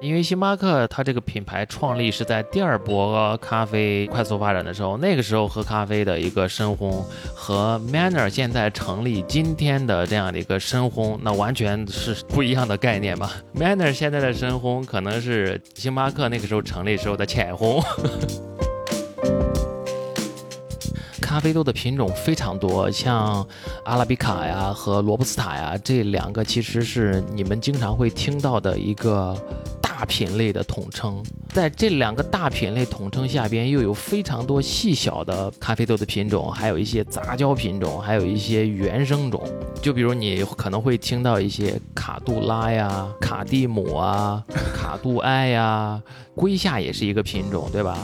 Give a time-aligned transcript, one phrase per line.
[0.00, 7.04] 因为星巴克它这个品牌创立是在第二波咖啡快速发展的时候，那个时候喝咖啡的一个深烘
[7.34, 13.30] 和 Manner 现在成立今天的这样的一个深烘，那完全是不一样的概念吧。
[13.54, 17.84] Manner 现在的深烘可能是星巴克那个时候成立时候的浅烘。
[21.38, 23.46] 咖啡豆的品种非常多，像
[23.84, 29.40] 阿拉比卡呀和罗布斯塔呀这两个其实是你们经常会听到的一个
[29.80, 31.22] 大品类的统称。
[31.50, 39.40] 在这两个大品类统称下边，又有非常多细小的咖啡豆的品种，还有一些杂交品种，还有一些原生种。
[39.80, 44.42] 就比如你可能会听到一些卡杜拉呀、卡蒂姆啊、
[44.74, 46.02] 卡杜埃呀，
[46.34, 47.96] 龟夏也是一个品种，对吧？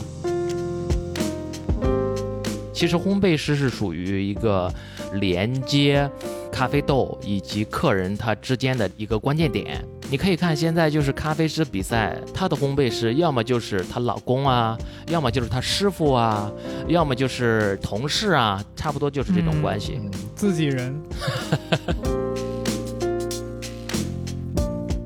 [2.75, 4.71] 其实烘焙师是属于一个
[5.13, 6.07] 连接
[6.51, 9.81] 咖啡豆以及客人他之间的一个关键点。
[10.11, 16.51] 你可以看现在就是咖啡师比赛，他的烘焙师要么就是她老公啊，要么就是她师傅啊，
[16.87, 19.99] 要么就是同事啊，差不多就是这种关系。
[20.35, 21.01] 自己人。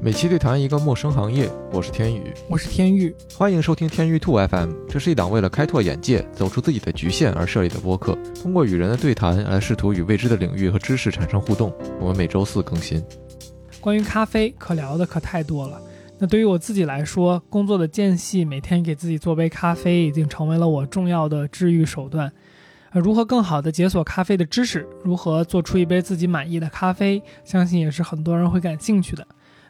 [0.01, 4.71] 每期对谈一个陌生行业，我是天宇，我是天宇，欢迎收听天宇兔 FM。
[4.87, 11.73] 这是一档为了开拓眼界、走出自己的局限而设立的播客，通过与人的对谈来试图与未知的领域和知识产生互动。
[11.99, 13.03] 我们每周四更新。
[13.81, 15.81] 关于咖啡，可聊的可太多了。
[16.17, 22.31] 那对于我自己来说，工作的间隙，每天给自己做杯咖啡，已经成为了我重要的治愈手段。
[22.91, 29.27] 呃，如何更好的解锁咖啡的知识，如何做出一杯自己满意的咖啡，相信也是很多人会感兴趣的。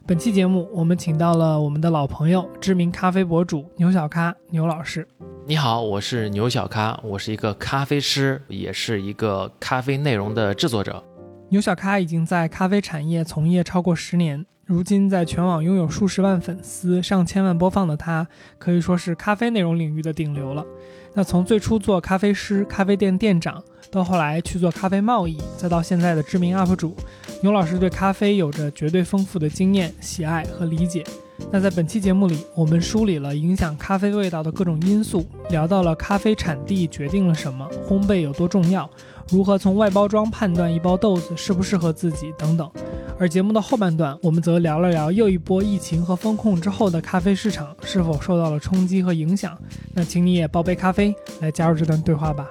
[0.10, 5.08] 本期节目，我们请到了我们的老朋友，知名咖啡博主牛小咖牛老师。
[5.46, 11.04] 你好，我是牛小咖，我是一个咖啡师，也是一个咖啡内容的制作者。
[11.50, 20.66] 牛小咖已经在咖啡产业从业超过十年，如今在全网拥有数十万粉丝、上千万播放的他，可以说是咖啡内容领域的顶流了。
[21.14, 26.96] 那从最初做咖啡师、咖啡店店长，到后来去做咖啡贸易，再到现在的知名 UP 主。
[27.42, 31.06] 牛老师对咖啡有着绝对丰富的经验、喜爱和理解。
[31.50, 38.90] 那在本期节目里，我们梳理了影响咖啡味道的各种因素，聊到了咖啡产地决定了什么，烘焙有多重要，
[39.30, 42.70] 如何从外包装判断一包豆子适不适合自己等等。
[43.18, 49.58] 而节目的后半段，我们则聊了聊又一波疫情和风控之后的咖啡市场是否受到了冲击和影响。
[49.94, 52.46] 那请你也煲杯咖啡来加入这段对话吧。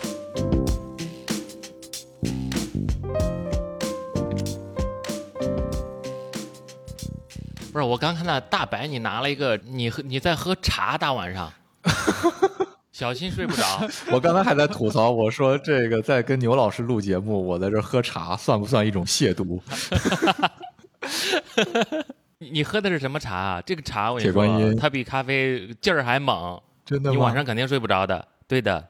[7.79, 11.53] 不是，我刚看到大白，你拿了一个，你喝你在喝茶，大晚上，
[12.91, 13.63] 小心睡不着。
[14.11, 19.61] 我刚才还在吐槽，我说这个在跟牛老师录节目，我在这喝茶，算不算一种亵渎？
[22.39, 23.63] 你喝的是什么茶啊？
[23.65, 28.27] 这个茶我跟你说，它比咖啡劲儿还猛，真的，你晚上肯定睡不着的。
[28.49, 28.89] 对的，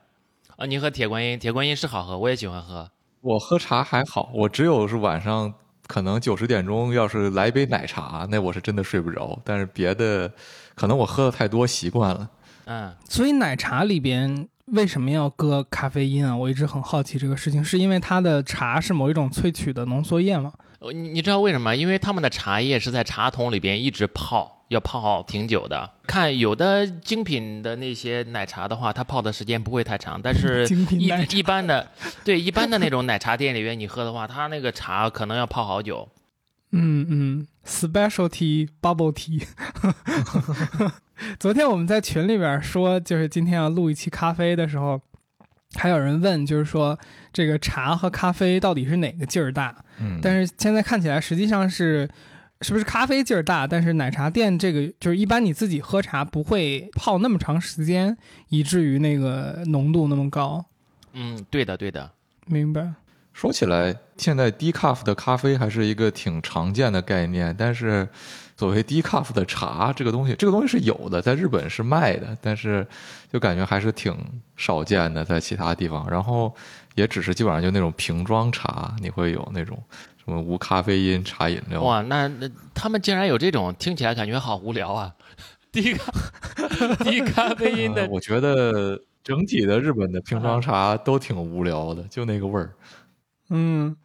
[0.56, 2.90] 啊，你喝铁观音，铁观音是好喝，我也喜欢喝。
[3.20, 5.52] 我喝茶还好，我只有是晚上。
[5.88, 9.36] 可能九十点钟要是来一杯奶茶，那我是真的睡不着。
[9.42, 10.30] 但是别的，
[10.76, 12.30] 可能我喝的太多习惯了。
[12.66, 16.36] 嗯，所以奶茶里边为什么要搁咖啡因啊？
[16.36, 20.52] 我一直很好奇这个事情，是因为它的茶是某一种萃取的浓缩液吗？
[20.92, 21.74] 你你知道为什么？
[21.74, 24.57] 因为他们的茶叶是在茶桶里边一直泡。
[24.68, 31.08] 要泡挺久的，看有的精品的那些奶茶的话，它泡的时间不会太长，但是 一
[31.38, 31.88] 一般的，
[32.22, 36.08] 对一般的那种奶茶店里面你喝的话，它那个茶可能要泡好久。
[36.72, 39.42] 嗯嗯，specialty bubble tea。
[41.40, 45.00] 昨天我们在群里边说，就是今天要录一期咖啡的时候，
[45.76, 46.98] 还有人问，就是说
[47.32, 49.74] 这个茶和咖啡到底是哪个劲儿大？
[49.98, 52.06] 嗯，但是现在看起来实际上是。
[52.60, 53.66] 是不是咖啡劲儿大？
[53.66, 58.16] 但是奶茶店这个就是一般你自己喝茶不会泡那么长时间，
[58.48, 60.64] 以至于那个浓度那么高。
[61.12, 62.10] 嗯，对的，对的，
[62.46, 62.94] 明白。
[63.32, 68.08] 说起来，现在低 cuff 的咖啡还是一个挺常见的概念，但是
[68.58, 72.86] 所谓低 cuff 的茶这个东西，这个东西是有的，在日本是卖的，但是
[73.32, 74.14] 就感觉还是挺
[74.56, 76.06] 少见的，在其他地方。
[76.10, 76.52] 然后
[76.96, 79.82] 也只是基本上就那种瓶装茶，你会有那种。
[80.24, 81.80] 什么无咖啡因茶饮料？
[81.80, 85.14] 哇，那那他们竟然有这种，听起来感觉好无聊啊！
[85.72, 86.12] 低咖
[86.96, 92.74] 低咖啡因的，我觉得整体的日本的瓶装茶都挺无聊的，就那个味儿。
[93.48, 93.96] 嗯，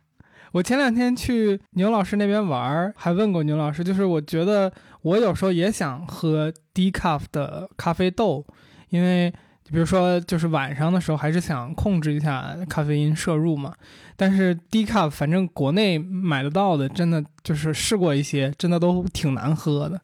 [0.53, 4.71] 我前两天去牛老师那边玩，还问过牛老师，就是我觉得
[5.01, 8.45] 我有时候也想喝低咖的咖啡豆，
[8.89, 9.33] 因为
[9.71, 13.73] 比如说，就是晚上的时候还是想控制一下咖啡因摄入嘛。
[14.15, 20.00] 但是低卡反正国内买得到的，真的就是试过一些，真的都挺难喝的。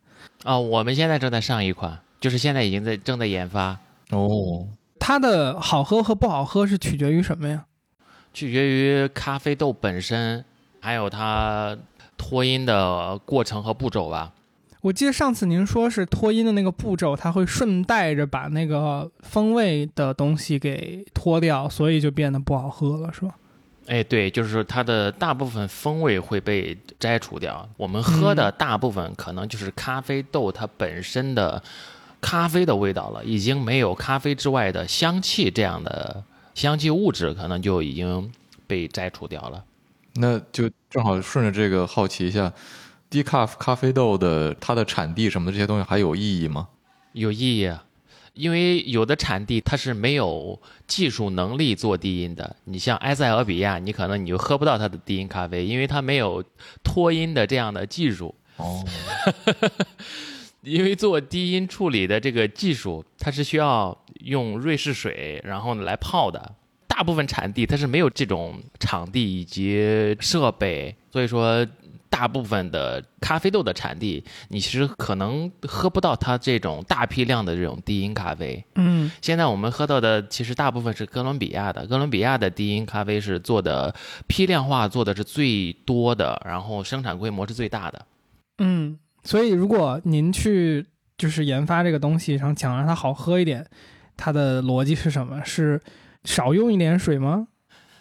[0.46, 3.78] 啊、我们现在正在上一款，就是现在已经在正在研发，
[4.10, 4.68] 哦，
[5.00, 7.66] 它的好喝和不好喝是取决于什么呀？
[8.34, 10.44] 取决于咖啡豆本身，
[10.80, 11.78] 还有它
[12.18, 14.34] 脱音的过程和步骤吧。
[14.81, 23.36] 我记得上次您说是脱音的那个步骤，它会顺带着把那个风味的东西给脱掉，所以就变得不好喝了，是吧？
[23.88, 27.68] 哎，对，就是它的大部分风味会被摘除掉。
[27.75, 31.62] 我们喝的大部分可能就是咖啡豆它本身的
[32.22, 36.24] 咖啡的味道了，已经没有咖啡之外的香气这样的
[36.60, 38.30] 香气物质，可能就已经
[38.68, 39.64] 被摘除掉了。
[40.16, 42.52] 那就正好顺着这个好奇一下
[43.10, 46.68] ，decaf 咖啡豆的它的产地什么的这些东西还有意义吗？
[47.14, 47.86] 有意义啊，
[48.34, 52.58] 因为有的产地它是没有技术能力做低音的。
[52.66, 56.44] 你像埃塞俄比亚，你可能你就喝不到它的低音咖啡，因为它没有
[56.84, 58.36] 脱音的这样的技术。
[58.58, 58.84] 哦，
[60.69, 66.56] 因为做低音处理的这个技术，它是需要用瑞士水，然后呢来泡的。
[66.88, 71.66] 大部分产地它是没有这种场地以及设备，所以说
[72.10, 78.62] 大部分的咖啡豆的产地，你其实可能喝不到它这种大批量的这种低音咖啡。
[78.75, 83.95] 嗯现在我们喝到的其实大部分是哥伦比亚的，哥伦比亚的低音咖啡是做的
[84.27, 88.06] 批量化做的是最多的，然后生产规模是最大的。
[88.57, 90.86] 嗯，所以如果您去
[91.18, 93.66] 就是研发这个东西，然后想让它好喝一点，
[94.18, 95.44] 它的逻辑是什么？
[95.44, 95.80] 是
[96.24, 97.48] 少用一点水吗？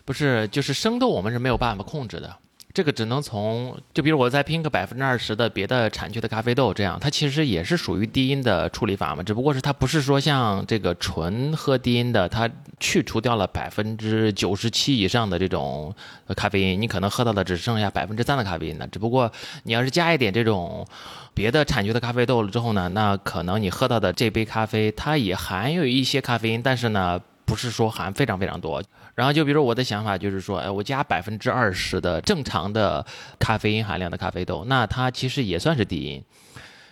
[0.05, 2.37] 不是，就是生豆我们是没有办法控制的，
[2.79, 12.49] 这个只能从就比如我再拼个百分之二十的别的产区的咖啡豆，这样它其实也是属于低音的处理法嘛，只不过是它不是说像这个纯喝低音的，它
[12.79, 15.93] 去除掉了百分之九十七以上的这种
[16.37, 18.87] 咖啡因，你可能喝到的只剩下百分之三的咖啡因了。
[18.87, 19.33] 只不过
[19.65, 20.87] 你要是加一点这种
[21.35, 27.21] 别的产区的咖啡豆了之后呢，那可能你喝到的这杯咖啡它也含有一些咖啡因，但是呢。
[27.49, 28.83] 不是说含非常非常多，
[29.15, 33.05] 然后就比如我的想法就是说，哎，我加百分之二十的正常的
[33.39, 36.23] 咖啡因含量的咖啡豆，那它其实也算是低因。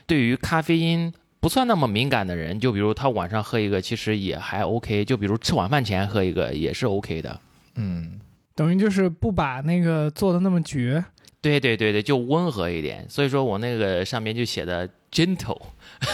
[0.06, 5.05] 对于咖啡因不算那么敏感的人，就比如他晚上喝一个，其实也还 OK。
[5.05, 7.38] 就比如吃晚饭前喝一个也是 OK 的。
[7.75, 8.19] 嗯，
[8.55, 11.05] 等于就是不把那个做的那么绝。
[11.43, 13.06] 对对对对，就温和一点。
[13.11, 15.61] 所以说我那个上面就写的 gentle，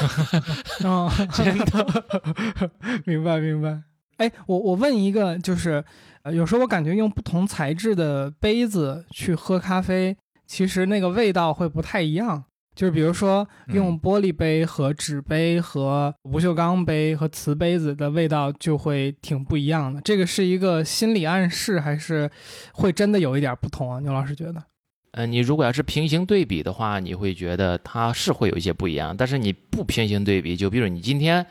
[0.85, 2.71] 哦， 真的，
[3.07, 3.81] 明白明白。
[4.17, 5.85] 哎，我我问一个，就是，
[6.23, 10.17] 呃，有时候我感觉用不同材质的杯子去喝咖啡，
[10.47, 12.45] 其实那个味道会不太一样。
[12.75, 20.01] 就是比如说用玻璃杯和纸杯和不锈钢杯和瓷杯子的味道就会挺不一样的。
[20.01, 22.31] 这个是一个心理暗示，还是
[22.73, 24.01] 会真的有一点不同啊？
[24.01, 24.65] 牛老师觉得？
[25.11, 29.15] 呃，你如果要是平行对比的话，你会觉得它是会有一些不一样。
[29.15, 31.47] 但是你不平行对比，就比如你今天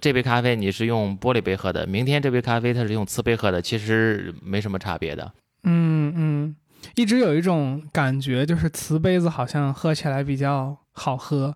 [0.00, 5.32] 这杯咖啡你是用玻璃杯喝的，明天这杯咖啡它是用瓷杯喝的，其实没什么差别的。
[5.64, 6.56] 嗯嗯，
[6.94, 11.54] 一直有一种感觉，就是瓷杯子好像喝起来比较好喝。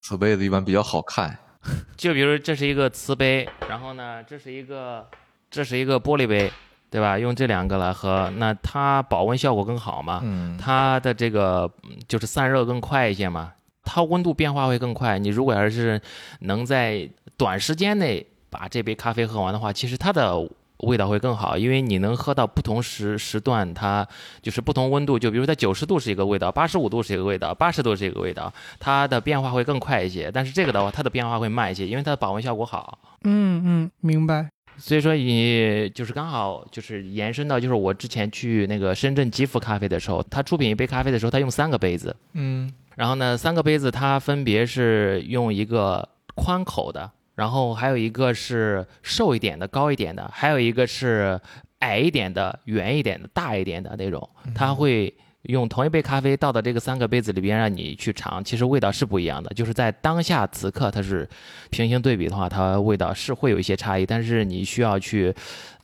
[0.00, 1.38] 瓷杯子一般比较好看。
[1.94, 5.06] 就比如这是一个瓷杯，然后呢，这是一个
[5.50, 6.50] 这是一个玻璃杯，
[6.90, 7.18] 对吧？
[7.18, 10.20] 用这两个来喝，那它保温效果更好嘛？
[10.24, 15.18] 嗯，它的这个嗯就是散热更快一些嘛，它温度变化会更快。
[15.18, 16.00] 你如果要是
[16.40, 20.36] 能在短时间内把这杯咖啡喝完的话，其实它的
[20.78, 24.06] 味道会更好，因为你能喝到不同时时段，它
[24.40, 30.30] 就是不同温度，就比如在九十度是一个味道，八十五度是一个味道，八十度是一个味道，它的变化会更快一些。
[30.32, 32.98] 但是这个的话，它的变化会慢一些，因为它的保温效果好。
[33.24, 34.48] 嗯嗯，明白。
[34.78, 51.40] 所以说你就是刚好就是延伸到就是我之前去那个深圳吉福咖啡的时候，他出品一杯咖啡的时候，他用三个杯子，嗯，然后呢，三个杯子它分别是用一个宽口的，然后还有一个是瘦一点的、高一点的，还有一个是
[51.78, 55.14] 矮一点的、圆一点的、大一点的那种，它会。
[55.44, 59.48] 用同一杯咖啡倒到这个三个杯子里边让你去尝，其实味道是不一样的。
[59.54, 61.26] 就是在当下此刻，它是
[61.70, 64.04] 平行对比的话，它味道是会有一些差异。
[64.04, 65.34] 但是你需要去，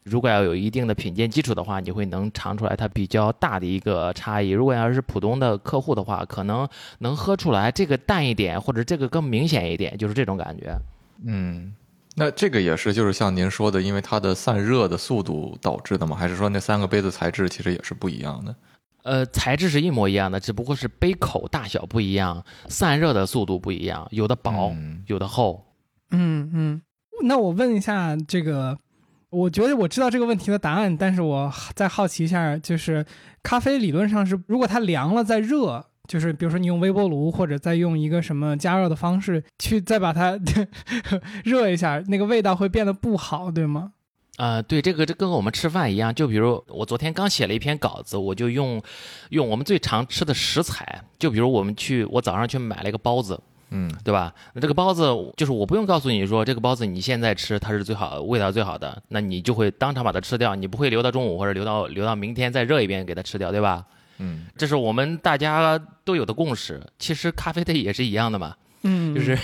[0.08, 4.50] 如果要有一定的品鉴基础的话，你会能尝出来它比较大的一个差异。
[4.50, 6.68] 如果要是普通的客户的话，可能
[7.00, 10.76] 能喝出来这个淡一点，或者这个更明显一点，就是这种感觉。
[11.24, 11.74] 嗯，
[12.14, 16.16] 那这个也是就是像您说的，因为它的散热的速度导致的吗？
[16.16, 18.54] 还是说那三个杯子材质其实也是不一样的？
[19.02, 25.64] 呃，材质是一模一样的，只不过是杯口大小不一样，散热的速度不一样，有的薄，嗯有的厚。
[26.10, 26.82] 嗯嗯，
[27.24, 28.78] 那我问一下这个，
[29.36, 33.04] 我觉得我知道这个问题的答案，但是我再好奇一下，就是
[33.42, 40.38] 咖啡理论上是，如果它凉了再热，就是比如说你用微波炉或者再用一个什么加热的方式去再把它
[41.44, 43.92] 热一下，那个味道会变得不好，对吗？
[44.38, 48.82] 啊、对，这个这跟我们吃饭一样，就比如我昨天刚写了一篇稿子，我就用
[49.30, 53.38] 用我们最常吃的食材，就比如我们去，我早上去买了一个包子，
[53.70, 54.32] 嗯对吧？
[54.54, 55.04] 那这个包子
[55.36, 63.84] 就是我不用告诉你说这个包子你现在吃它是最好味道最好的，那你就会当场把它吃掉，你不会留到中午或者留到留到明天再热一遍给它吃掉，对吧？
[64.18, 66.80] 嗯这是我们大家都有的共识。
[66.98, 69.36] 其实咖啡它也是一样的嘛，嗯， 就是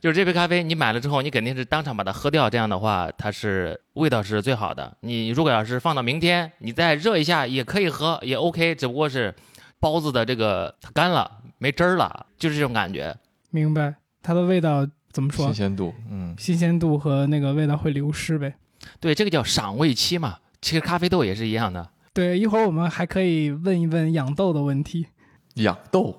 [0.00, 4.94] 就是这杯咖啡你买了之后，你肯定是当场把它喝掉，这样的话它是味道是最好的。
[5.00, 9.34] 你如果要是放到明天，你再热一下也可以喝，也 OK，只不过是
[9.80, 13.16] 包子的这个它干了没汁儿了，就是这种感觉。
[13.52, 15.54] 明白，它的味道怎么说新？
[15.54, 18.54] 鲜度，嗯新鲜度和那个味道会流失呗。
[18.98, 20.38] 对，这个叫赏味期嘛。
[20.60, 21.88] 其实咖啡豆也是一样的。
[22.12, 25.06] 对，一会儿我们还可以问一问养豆的问题
[25.54, 26.18] 养豆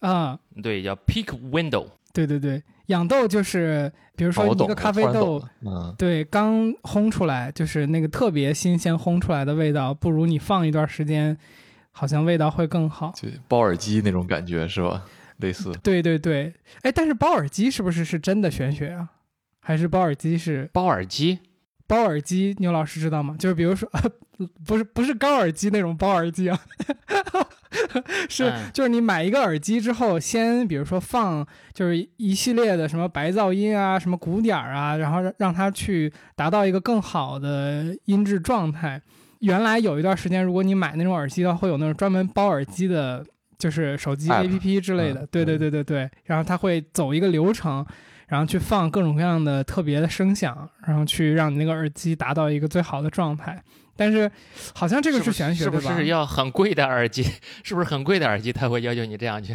[0.00, 0.38] 啊。
[0.62, 1.86] 对，叫 pick window。
[2.12, 11.36] 对对对，养豆就是比如说一个咖啡豆嗯对，刚烘出来就是那个特别新鲜烘出来的味道，不如你放一段时间，
[11.92, 13.12] 好像味道会更好。
[13.14, 15.04] 就包耳机那种感觉是吧？
[15.38, 16.52] 类似对对对，
[16.82, 19.08] 哎，但是包耳机是不是是真的玄学啊？
[19.60, 21.38] 还是包耳机是包耳机，
[21.86, 22.54] 包耳机？
[22.58, 23.36] 牛老师知道吗？
[23.38, 23.88] 就是比如说，
[24.66, 26.58] 不是不是高耳机那种包耳机啊，
[28.28, 39.00] 是嗯就是你买一个耳机之后，先比如说放就是一系列的什么白噪音啊，什么鼓点儿啊，然后让让它去达到一个更好的音质状态。
[39.40, 43.24] 原来有一段时间，如果你买那种耳机的话，会有那种专门包耳机的，
[43.58, 45.22] 就是手机 App 之类的。
[45.22, 47.84] 嗯对对对对对，然后它会走一个流程，
[48.28, 53.62] 然后去放各种各样的特别的声响，然后去让你那个耳机达到一个最好的状态。
[53.98, 54.30] 但是
[54.72, 55.80] 好像这个是玄学，是不？
[55.80, 57.24] 是要很贵的耳机？
[57.64, 59.52] 是不是很贵的耳机他会要求你这样去？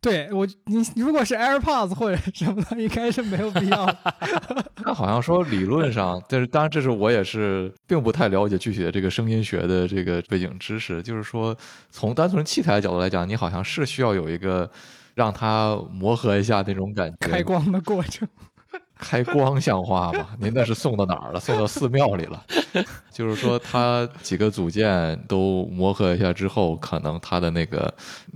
[0.00, 3.96] 对我，你如果是 AirPods 或者什么的，应该是没有必要的。
[4.82, 11.00] 他好像说理论上，但是当然这是我也是并不太了解具体的这个声音学的这个背景知识。
[11.00, 11.56] 就是说，
[11.90, 14.68] 从单纯器材的角度来讲，你好像是需要有一个
[15.14, 17.28] 让它磨合一下那种感觉。
[17.28, 18.26] 开光的过程，
[19.04, 20.26] 开光像话吗？
[20.40, 21.38] 您那是送到哪儿了？
[21.38, 22.42] 送到寺庙里了。
[23.12, 27.92] 就是说，它几个组件都磨合一下之后，可能它的那个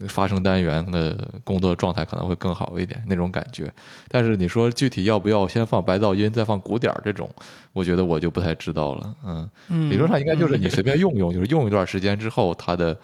[0.08, 3.72] 发声单元的工作状态可能会更好一点，那种感觉。
[4.08, 7.28] 但是你说具体要不要先放白噪音，再放鼓点儿这种，
[7.72, 9.14] 我觉得我就不太知道了。
[9.25, 12.96] 嗯，嗯，理论上应该就是你随便用用，就是用一段时间之后，它的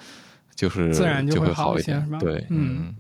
[0.55, 2.19] 就是自然就就会好一些是吧。
[2.21, 2.95] 对，嗯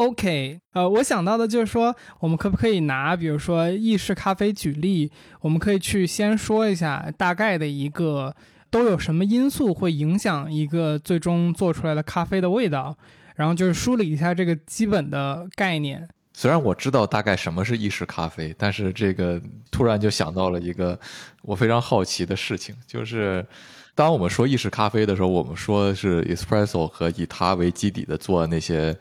[0.00, 5.12] OK，呃，我想到的就是说，我们可不可以拿比如说意式咖啡举例？
[5.42, 8.34] 我们可以去先说一下大概的一个
[8.70, 12.96] 都有什么因素会影响一个最终做出来的咖啡的味道，
[13.36, 16.08] 然后就是梳理一下这个基本的概念。
[16.32, 19.38] 虽然我知道大概什么是意式咖啡，但是这个
[19.70, 20.98] 突然就想到了一个
[21.42, 23.44] 我非常好奇的事情，就是
[23.94, 28.96] 当我们说意式咖啡的时候，我们说是 espresso 和以它为基底的做那些，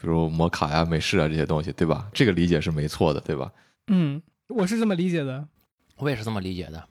[0.00, 2.08] 比如摩卡呀、美式啊这些东西，对吧？
[2.12, 3.50] 这个理解是没错的，对吧？
[3.88, 5.46] 嗯，我是这么理解的。
[5.96, 6.82] 我也是这么理解的。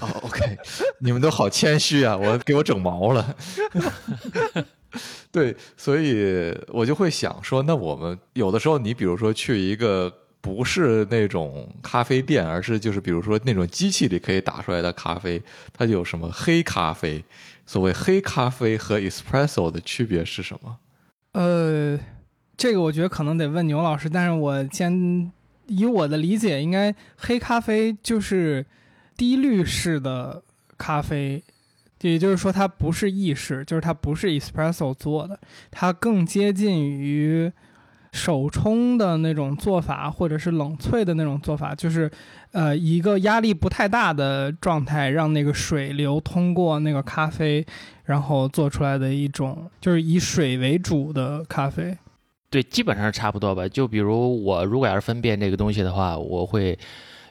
[0.00, 0.58] 哦，OK，
[0.98, 3.36] 你们都好谦虚啊，我给我整毛了。
[5.30, 15.40] 对，所以我就会想说，那我们有的时候，你比如说去一个不是那种咖啡店，而是就是比如说那种机器里可以打出来的咖啡，
[15.72, 17.24] 它就有什么黑咖啡？
[17.66, 20.78] 所谓黑咖啡和 espresso 的区别是什么？
[21.32, 21.98] 呃，
[22.56, 25.30] 这个我觉得可能得问牛老师，但是我先
[25.66, 28.64] 以我的理解，应该黑咖啡就是
[29.16, 30.42] 低滤式的
[30.78, 31.42] 咖啡，
[32.00, 35.38] 也就是说它不是意式，就是它不是 espresso 做的，
[35.70, 37.52] 它更接近于
[38.12, 42.10] 手冲的那种做法，或者是冷萃的那种做法，就是
[42.52, 47.66] 呃一个压力不太大的状态，让那个水流通过那个咖啡，
[48.04, 51.94] 然后做出来的一种就是以水为主的咖啡。
[52.50, 53.68] 对，基本上是差不多吧。
[53.68, 56.78] 就比如我如果要是分辨这个东西的话，我会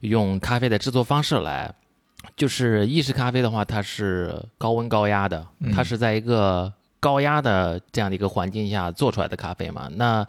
[0.01, 1.73] 用咖啡的制作方式来。
[2.35, 9.87] 就是意式咖啡的话，它是高温高压的，嗯它是在一个高压的这样的一个环境下做出来的咖啡嘛。
[9.95, 10.25] 那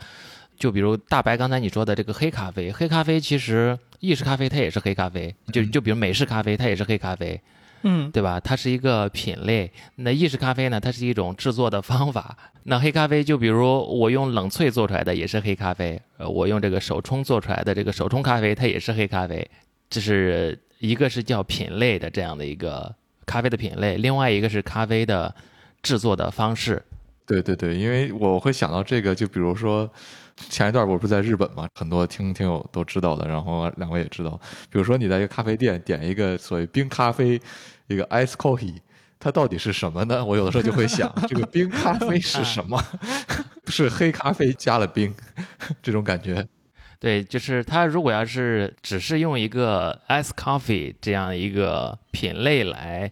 [0.58, 7.40] 就比如大白刚才你说的这个黑咖啡，黑咖啡其实意式咖啡它也是黑咖啡，就嗯就比如美式咖啡它也是黑咖啡。
[7.82, 8.40] 嗯对吧？
[8.40, 9.70] 它是一个品类。
[9.96, 10.80] 那意式咖啡呢？
[10.80, 12.36] 它是一种制作的方法。
[12.64, 13.64] 那黑咖啡就比如
[13.98, 19.48] 我用冷萃做出来的也是黑咖啡，呃，我用这个手冲做出来的这个手冲咖啡它也是黑咖啡。
[19.88, 22.92] 这是一个是叫品类的这样的一个
[23.24, 25.32] 咖啡的品类，另外一个是咖啡的
[25.82, 26.82] 制作的方式。
[27.24, 29.88] 对对对，因为我会想到这个，就比如说
[30.36, 34.38] 前一段我不是在日本嘛，很多听听友都知道的，然后两位也知道，
[34.70, 37.40] 比如说你在一个咖啡店点一个所谓冰咖啡，
[37.86, 38.76] 一个 ice coffee，
[39.18, 40.24] 它到底是什么呢？
[40.24, 42.82] 我有的时候就会想，这个冰咖啡是什么？
[43.68, 45.14] 是黑咖啡加了冰，
[45.82, 46.46] 这种感觉。
[47.00, 53.10] 对，就是它如果要是只是用一个 ice coffee 这样一个品类来。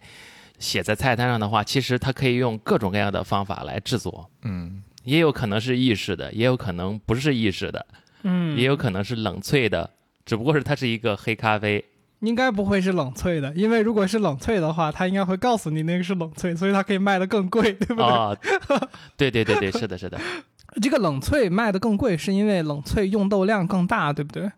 [0.57, 7.85] 写在菜单上的话，其实它可以用各种各样的方法来制作，嗯，也有可能是意式的，也有可能不是意式的，
[8.23, 9.89] 嗯，也有可能是冷萃的，
[10.25, 11.85] 只不过是它是一个黑咖啡，
[12.19, 18.03] 应该不会是冷萃的，因为如果是冷萃的话，它应该会告诉你那个是冷萃，所以它可以卖的更贵，对不对？
[18.03, 18.35] 啊，
[19.15, 20.19] 对对对对，是的，是的，
[20.81, 24.51] 这个冷萃卖的更贵，是因为冷萃用豆量更大，对不对？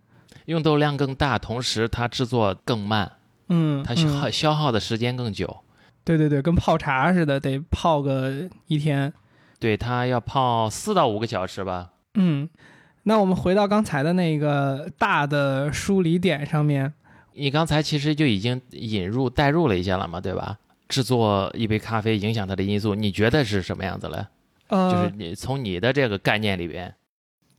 [0.46, 3.12] 用豆量更大，同时它制作更慢，
[3.50, 5.58] 嗯，它消耗消耗的时间更久。
[6.06, 9.14] 对对对，跟泡茶似的，得泡个一天。
[9.60, 11.92] 对，它要泡四到五个小时吧。
[12.16, 12.48] 嗯，
[13.04, 16.94] 那我们回到刚才的那个大的梳理点上面，
[17.34, 20.58] 你刚才其实就已经引入代入了一些了嘛，对吧？
[20.88, 24.26] 制作一杯咖啡影响它的因素，你觉得是什么样子嘞？
[24.68, 26.94] 呃，就是你从你的这个概念里边，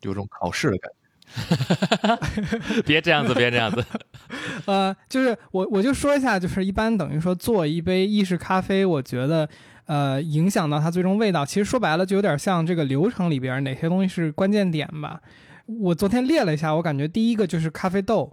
[0.02, 0.98] 有种考试的感觉。
[2.86, 3.84] 别这样子，别这样子。
[4.64, 9.48] 呃，就是我我就说一下，就是一般等于说做一杯意式咖啡，我觉得
[9.88, 15.20] 呃影响到它最终味道，其实说白了就有点像这个流程里边哪些东西是关键点吧。
[15.66, 18.32] 我昨天列了一下，我感觉第一个就是咖啡豆，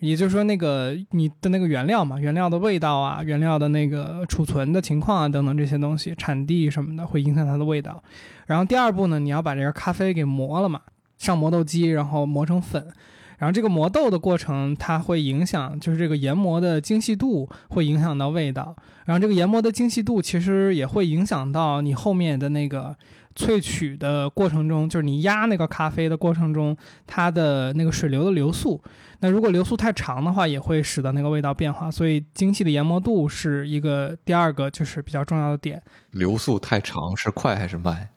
[0.00, 8.02] 也就是说那个你的那个原料嘛，原料的味道啊，原料的那个储存的情况啊等等这些东西，产地什么的会影响它的味道。
[8.44, 10.82] 然后第二步呢，你要把这个咖啡给磨了嘛。
[11.18, 12.88] 上磨豆机，然后磨成粉，
[13.38, 18.74] 然后这个磨豆的过程，它会影响，就是这个研磨的精细度会影响到味道，
[19.04, 22.96] 然后这个研磨的精细度其实也会影响到你后面的那个
[23.34, 26.76] 萃取的过程中，就是你压那个咖啡的过程中，
[27.06, 28.82] 它的那个水流的流速，
[29.20, 35.82] 那如果流速太长的话，也会使得那个味道变化，所以精细的研磨度是一个第二个就是比较重要的点。
[36.12, 38.08] 流速太长是快还是慢？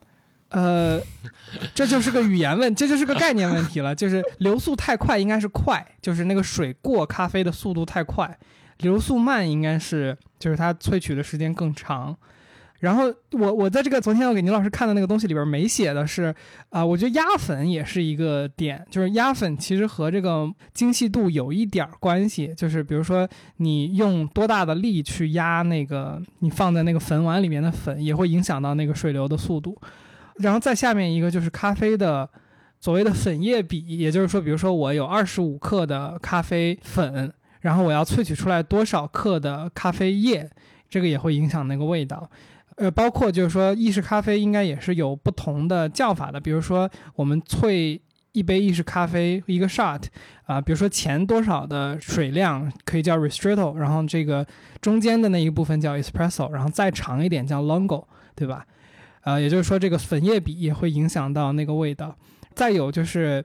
[0.50, 1.00] 呃，
[1.74, 3.94] 这就是个语言问， 这就是个概念问题了。
[3.96, 8.28] 就是流速太快应该是快，就是那个水过咖啡的速度太快；
[8.80, 12.16] 流速慢应该是就是它萃取的时间更长。
[12.80, 16.34] 然后我我在这个昨天我给倪老师看的那个东西里边没写的是
[16.70, 29.78] 啊，我觉得压粉也是一个点，就是压粉其实和这个精细度有一点关系，就是比如说你用多大的力去压那个你放在那个粉碗里面的粉，也会影响到那个水流的速度。
[30.39, 32.30] 然后再下面一个就是咖啡的
[32.80, 40.49] 所谓的粉液比，也就是说，比如说我有二十五克的咖啡粉，然后我要萃取出来多少克的咖啡液，
[40.89, 42.30] 这个也会影响那个味道。
[42.78, 47.99] 呃，包括就是说意式咖啡应该也是有不同的叫法的，比如说我们萃
[48.32, 50.02] 一杯意式咖啡一个 shot
[50.45, 54.47] 啊，比如说前多少的水量可以叫 ristretto，然后这个
[54.80, 58.65] 中间的那一部分叫 espresso，然后再长一点叫 longo，对吧？
[59.24, 62.16] 呃，也就是说，这个粉液比也会影响到那个味道。
[62.56, 63.44] 再有就是，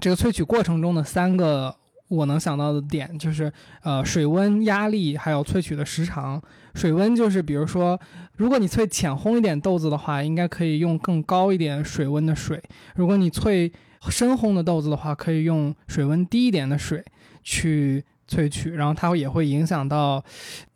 [0.00, 1.74] 这个萃取过程中的三个
[2.08, 3.52] 我能想到的点，就是
[3.82, 6.42] 呃，水温、压力，还有萃取的时长。
[6.74, 8.00] 水温就是，比如说，
[8.36, 12.58] 如果你萃浅烘一点豆子的话，应该可以用更高一点水温的水；
[12.94, 13.72] 如果你萃
[14.08, 17.04] 深烘的豆子的话，可以用水温低一点的水
[17.42, 18.04] 去。
[18.28, 20.22] 萃取，然后它也会影响到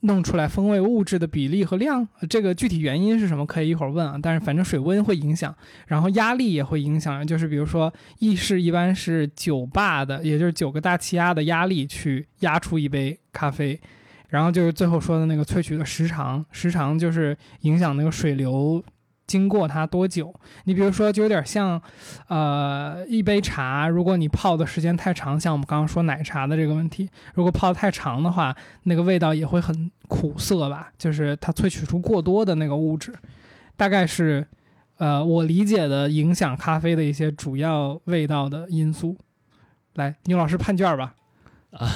[0.01, 2.07] 弄出来风味物质的比例和量。
[2.31, 4.19] 这个具体原因是什么，可以一会儿问啊。
[4.21, 5.55] 但是反正水温会影响，
[5.87, 7.27] 然后压力也会影响。
[7.27, 13.79] 就是比如说意式一般是九巴的，也就是九个大气压的压力去压出一杯咖啡。
[14.29, 18.83] 然后就是最后说的那个萃取的时长，时长就是影响那个水流。
[19.27, 20.35] 经过它多久？
[20.65, 21.81] 你比如说，就有点像，
[22.29, 28.55] 呃，一杯茶，如果你泡的时间太长，像我们刚刚说奶茶的这个问题，如果泡太长的话，
[28.85, 30.93] 那个味道也会很苦涩吧？
[30.99, 33.13] 就是它萃取出过多的那个物质，
[33.77, 34.47] 大概是，
[34.99, 39.17] 呃，我理解的影响咖啡的一些主要味道的因素。
[39.95, 41.15] 来，牛老师判卷吧。
[41.73, 41.91] 啊，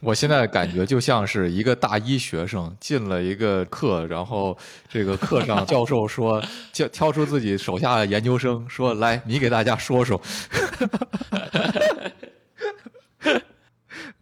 [0.00, 4.56] 我现在感觉就像是一个大一学生进了一个课，然后
[4.88, 6.42] 这个课上教授说，
[6.72, 10.20] 挑挑出自己手下的研究生，说来你给大家说说。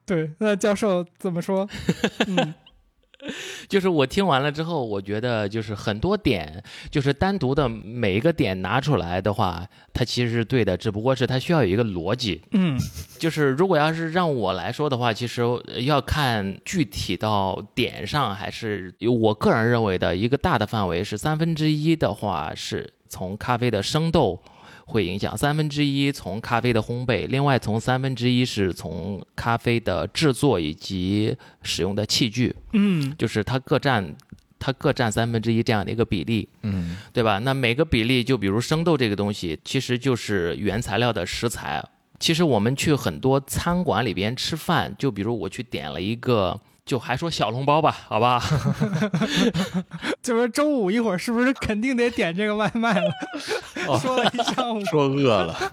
[0.07, 1.69] 对，那教授怎么说？
[2.29, 2.55] 嗯，
[3.69, 12.43] 就是我听完了之后，我觉得就是很多点，就是单独的每一个点拿出来的话，它其实是对的，只不过是它需要有一个逻辑。
[12.53, 12.79] 嗯
[13.19, 15.43] 就是如果要是让我来说的话，其实
[15.85, 24.41] 要看具体到点上，还是我个人认为的一个大的范围是三分之一的话，是从咖啡的生豆。
[24.89, 34.15] 会影响三分之一从咖啡的烘焙，另外从三分之一是从咖啡的制作以及使用的器具，嗯就是它各占
[34.59, 37.39] 它各占三分之一这样的一个比例，嗯对吧？
[37.41, 41.85] 那每个比例，就比如生豆这个东西，其实就是原材料的食材。
[42.19, 48.41] 其实我们去很多餐馆里边吃饭，就比如我去点了一个，就还说小笼包吧，好吧？
[50.23, 53.11] 就是周五一会儿是不是肯定得点这个外卖了？
[54.01, 55.73] 说了一上午，说饿了，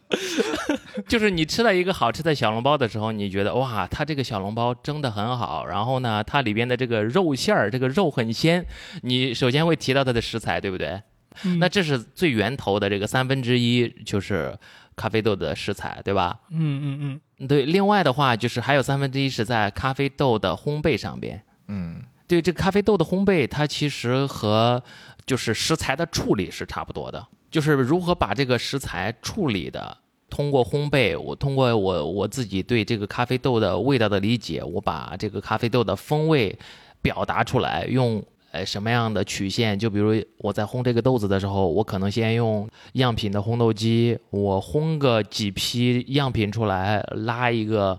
[1.08, 8.64] 就是你吃到一个好吃的小笼包的时候，你觉得哇，它这个小笼包蒸的很好，然后呢，它里边的这个肉馅儿，这个肉很鲜，
[9.02, 11.00] 你首先会提到它的食材，对不对？
[11.44, 14.56] 嗯那这是最源头的这个三分之一，就是
[14.96, 16.40] 咖啡豆的食材，对吧？
[16.50, 21.40] 嗯嗯嗯，对，另外的话就是还有三分之一是在咖啡豆的烘焙上边。
[21.68, 24.82] 嗯对，这个咖啡豆的烘焙，它其实和
[25.24, 29.96] 就是食材的处理是差不多的，就是如何把这个食材处理的，
[30.28, 36.58] 通过烘焙，我通过我我自己对这个咖啡豆的味道的理解，我把这个咖啡豆的风味
[37.00, 38.20] 表达出来，用
[38.56, 39.78] 呃什么样的曲线？
[39.78, 47.98] 就比如我在烘这个豆子的时候，我可能先用样品的烘豆机，我烘个几批样品出来，拉一个。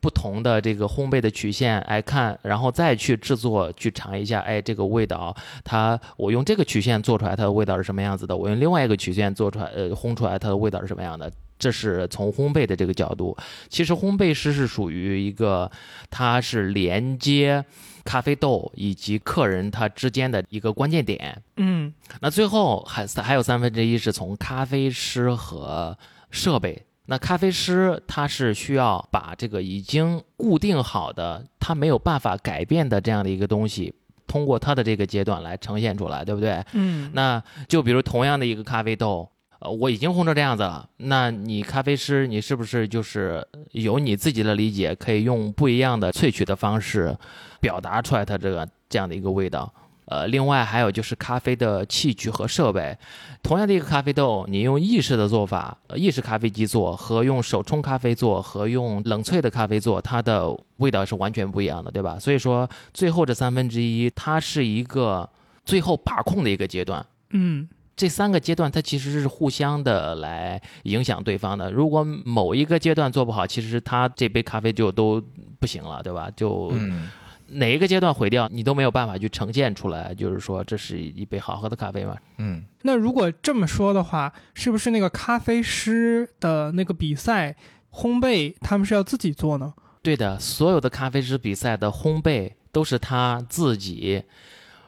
[0.00, 8.36] 不同的这个烘焙的曲线来看，然后再去制作，去尝一下，哎，这个味道，它我用这个曲线做出来，它的味道是什么样子的？
[8.36, 11.30] 我用另外一个曲线做出来，呃，烘出来它的味道是什么样的？
[11.56, 13.36] 这是从烘焙的这个角度。
[13.68, 15.70] 其实烘焙师是属于一个，
[16.10, 17.64] 它是连接
[18.04, 21.42] 咖啡豆以及客人他之间的一个关键点。
[21.56, 25.96] 嗯那最后还还有三分之一是从咖啡师和
[26.30, 26.84] 设备。
[27.06, 33.92] 那咖啡师他是需要把这个已经固定好的，他没有办法改变的这样的一个东西，
[34.28, 36.64] 通过他的这个阶段来呈现出来，对不对？
[36.72, 39.28] 嗯，那就比如同样的一个咖啡豆，
[39.64, 47.16] 呃，我已经烘成这样子了，那你咖啡师你是不是就是有你自己的理解，可以用不一样的萃取的方式
[47.60, 49.72] 表达出来它这个这样的一个味道？
[50.06, 52.98] 呃，另外还有就是咖啡的器具和设备，
[53.40, 62.18] 同样的一个咖啡豆，你用意式的做法，意式咖啡机做和用手冲咖啡做和用冷萃的咖啡做，它的味道是完全不一样的，对吧？
[62.18, 65.30] 所以说，最后这三分之一，它是一个
[65.64, 67.06] 最后把控的一个阶段。
[67.30, 71.70] 嗯这三个阶段它其实是互相的来影响对方的。
[71.70, 75.22] 如果某一个阶段做不好，其实他这杯咖啡就都
[75.60, 76.30] 不行了，对吧？
[76.34, 77.10] 就嗯
[77.48, 82.16] 哪一个阶段毁掉，你都没有办法去呈现出来，就是说这是一杯好喝的咖啡嘛。
[82.38, 87.54] 嗯那如果这么说的话，是不是那个咖啡师的那个比赛
[87.92, 89.74] 烘焙，他们是要自己做呢？
[90.00, 94.22] 对的，所有的咖啡师比赛的烘焙都是他自己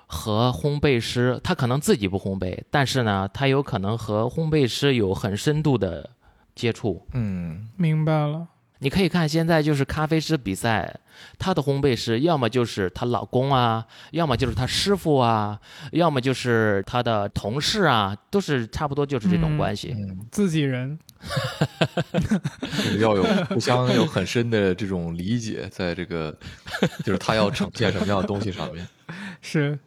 [0.07, 6.11] 和烘焙师，他可能自己不烘焙，但是呢，他有可能和烘焙师有很深度的
[6.55, 7.07] 接触。
[7.13, 8.49] 嗯明白了。
[8.81, 10.95] 你可以看现在就是咖啡师比赛，
[11.39, 15.59] 他的烘焙师要么就是她老公啊，要么就是她师傅啊，
[15.93, 19.95] 要么就是她的同事啊，都是差不多就是这种嗯关系。
[19.97, 20.99] 嗯，自己人，
[22.13, 22.19] 就
[22.69, 26.37] 是要有互相有很深的这种理解，在这个
[27.03, 28.87] 就是他要呈现什么样的东西上面。
[29.41, 29.79] 是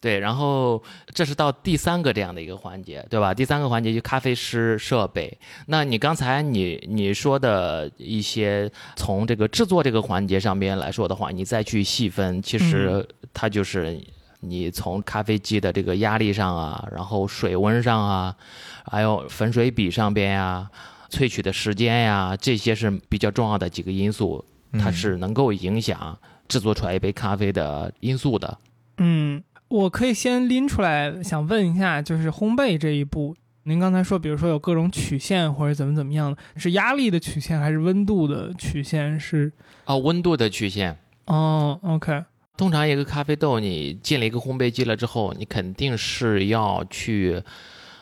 [0.00, 0.82] 对，然后
[1.14, 3.32] 这是到第三个这样的一个环节，对吧？
[3.34, 5.36] 第三个环节就咖啡师设备。
[5.66, 13.98] 那你刚才你你说的一些从这个制作这个环节上边来说的话，你再去细分，其实它就是
[14.40, 18.36] 你从咖啡机的这个压力上啊，然后水温上啊，
[18.84, 20.70] 还有粉水比上边呀、
[21.10, 28.58] 萃取的时间呀，这些是比较重要的几个因素，它嗯是能够影响制作出来一杯咖啡的因素的。
[28.98, 39.18] 嗯，我可以先拎出来，想问一下，就是烘焙这一步，您刚才说，比如说有各种曲线或者怎么怎么样的，是压力的曲线还是温度的曲线？
[39.18, 39.52] 是
[39.86, 40.96] 哦，温度的曲线。
[41.26, 42.22] 哦，OK，
[42.56, 47.42] 通常一个咖啡豆，你进了一个烘焙机了之后，你肯定是要去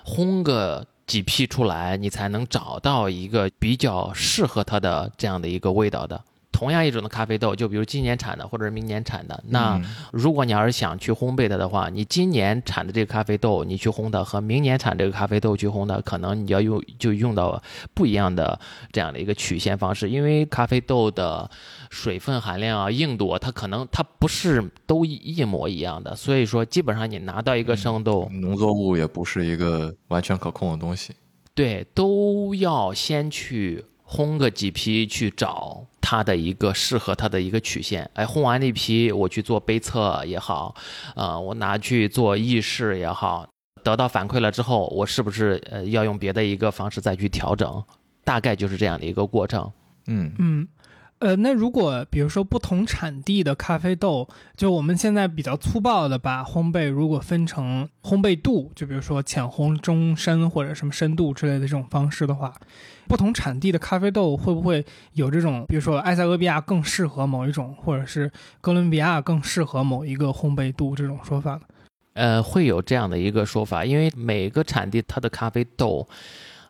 [0.04, 6.22] 烘个几批出来，你才能找到一个比较适合它的这样的一个味道的。
[6.54, 17.60] 同样一种的咖啡豆，就比如今年产的或者是明年产的，那嗯如果你要是想去烘焙它的话，你今年产的这个咖啡豆你去烘它，和明年产这个咖啡豆去烘它，可能你要用就用到
[17.92, 18.58] 不一样的
[18.92, 21.50] 这样的一个曲线方式，因为咖啡豆的
[21.90, 31.12] 水分含量啊、硬度啊，它可能它不是都一一模一样的，所以说基本上你拿到一个生豆，农作物也不是一个完全可控的东西。
[31.56, 33.84] 对，都要先去
[34.14, 38.08] 烘个几批，去找它的一个适合它的一个曲线。
[38.14, 40.72] 哎，烘完那批，我去做杯测也好，
[41.16, 43.48] 呃，我拿去做意式也好，
[43.82, 47.82] 得到反馈了之后，我是不是呃要用别的一个方式再去调整？
[48.22, 49.68] 大概就是这样的一个过程。
[50.06, 50.68] 嗯嗯，
[51.20, 62.52] 呃，那如果比如说不同产地的咖啡豆，就我们现在比较粗暴的把烘焙如果分成烘焙度，就比如说浅烘、中深或者什么深度之类的这种方式的话，
[63.08, 71.60] 不同产地的咖啡豆会不会有这种，比如说埃塞俄比亚更适合某一种，或者是哥伦比亚更适合某一个烘焙度这种说法呢？
[72.14, 76.06] 呃，会有这样的一个说法，因为每个产地它的咖啡豆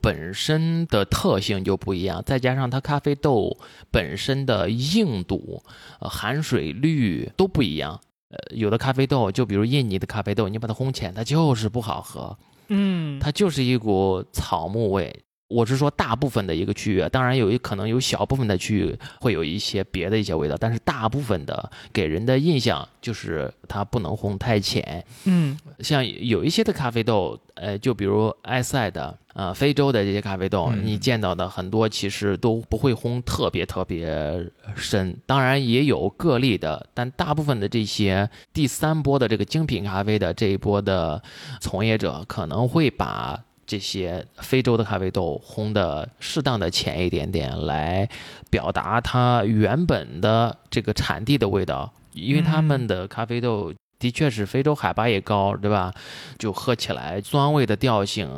[0.05, 3.57] 本身的特性就不一样，再加上它咖啡豆
[3.91, 5.63] 本身的硬度、
[5.99, 7.99] 呃、含水率都不一样。
[8.29, 12.37] 呃，有的咖啡豆，就比如印尼的咖啡豆，你把它烘浅，它就是不好喝，
[12.69, 15.24] 嗯，它就是一股草木味。
[15.49, 25.05] 我是说大部分的一个区域，当然有一可能有小部分的区域会有一些别的一些味道，但是大部分的给人的印象就是它不能烘太浅。
[25.25, 41.23] 嗯像有一些的咖啡豆，呃，就比如埃塞的，呃，非洲的这些咖啡豆，嗯你见到的很多其实都不会烘特别特别深，当然也有个例的，但大部分的这些第三波的这个精品咖啡的这一波的
[41.61, 48.09] 从业者，可能会把这些非洲的咖啡豆烘的适当的浅一点点，来
[48.51, 55.91] 表达它原本的这个产地的味道，因为他们的咖啡豆的确是非洲海拔也高，对吧？
[56.39, 58.29] 就喝起来酸味的调性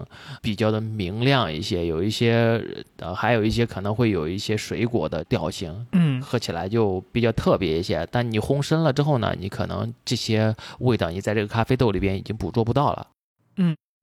[0.40, 2.62] 比较的明亮一些，有一些
[2.98, 8.06] 呃，还有一些可能会有一些水果的调性，嗯喝起来就比较特别一些。
[8.12, 13.08] 但你烘深了之后呢，你可能这些味道你在这个咖啡豆里边已经捕捉不到了。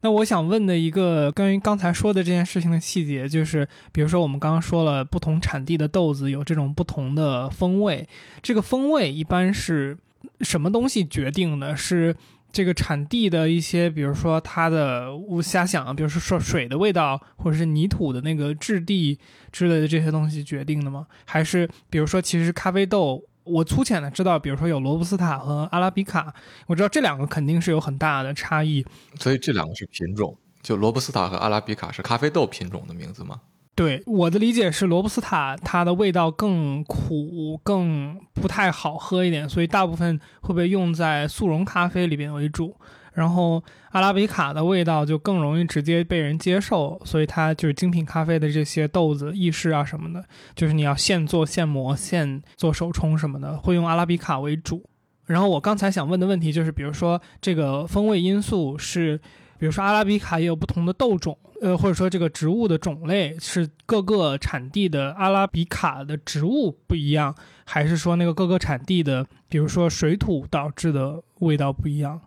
[0.04, 8.06] 那我想问的一个关于刚才说的这件事情的细节，就是比如说我们刚刚说了，不同产地的豆子有这种不同的风味，
[8.42, 9.98] 这个风味一般是
[10.42, 11.74] 什么东西决定的？
[11.74, 12.13] 是
[12.52, 19.18] 这个产地的一些，比如说它的，我瞎想，比如说说水的味道，或者是泥土的那个质地
[19.54, 21.08] 之类的这些东西决定的吗？
[21.24, 23.24] 还是比如说其实咖啡豆？
[23.43, 26.34] 我粗浅的知道，比如说有罗布斯塔和阿拉比卡，
[26.67, 28.86] 我知道这两个肯定是有很大的差异。
[29.19, 33.41] 所以这两个是品种，就罗布斯塔和阿拉比卡是咖啡豆品种的名字吗？
[33.75, 42.75] 对我的理解是，罗布斯塔它的味道更苦，更不太好喝一点，所以大部分会被用在速溶咖啡里边为主。
[43.13, 54.84] 然后阿拉比卡的味道就更容易直接被人接受，所以它就是精品咖啡的这些豆子、意式啊什么的，就是你要现做现磨、现做手冲什么的，会用阿拉比卡为主。
[55.26, 59.17] 然后我刚才想问的问题就是，比如说这个风味因素是，
[59.58, 72.19] 比如说阿拉比卡也有不同的豆种，呃，或者说这个植物的种类是各个产地的阿拉比卡的植物不一样，还是说那个各个产地的，比如说水土导致的味道不一样？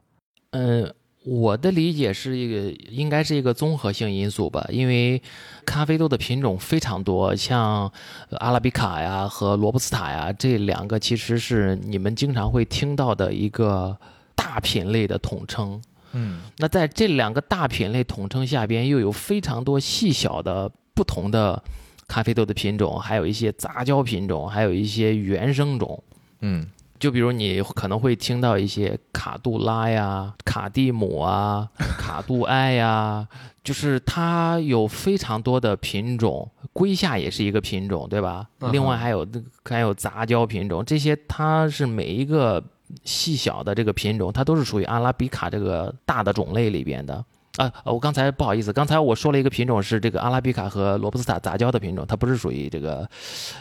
[0.57, 5.21] 呃，我的理解是一个应该是一个综合性因素吧，因为
[5.67, 7.93] 咖啡豆的品种非常多，像
[8.39, 13.95] 阿拉比卡呀和罗布斯塔呀这两个其实是你们经常会听到的一个
[14.35, 15.83] 大品类的统称。
[16.13, 21.63] 嗯那在这两个大品类统称下边，又有非常多细小的不同的
[22.09, 26.03] 咖啡豆的品种，还有一些杂交品种，还有一些原生种。
[26.41, 26.67] 嗯
[26.99, 33.27] 就比如你可能会听到一些卡杜拉呀、卡蒂姆啊、 卡杜埃呀，
[33.63, 42.63] 就是它有非常多的品种，龟下也是一个品种，对吧另外还有那个还有杂交品种，这些它是每一个
[43.05, 47.25] 细小的这个品种，它都是属于阿拉比卡这个大的种类里边的。
[47.57, 53.09] 啊，呃我刚才不好意思，刚才我说了一个品种是这个阿拉比卡和罗布斯塔杂交的品种，它不是属于这个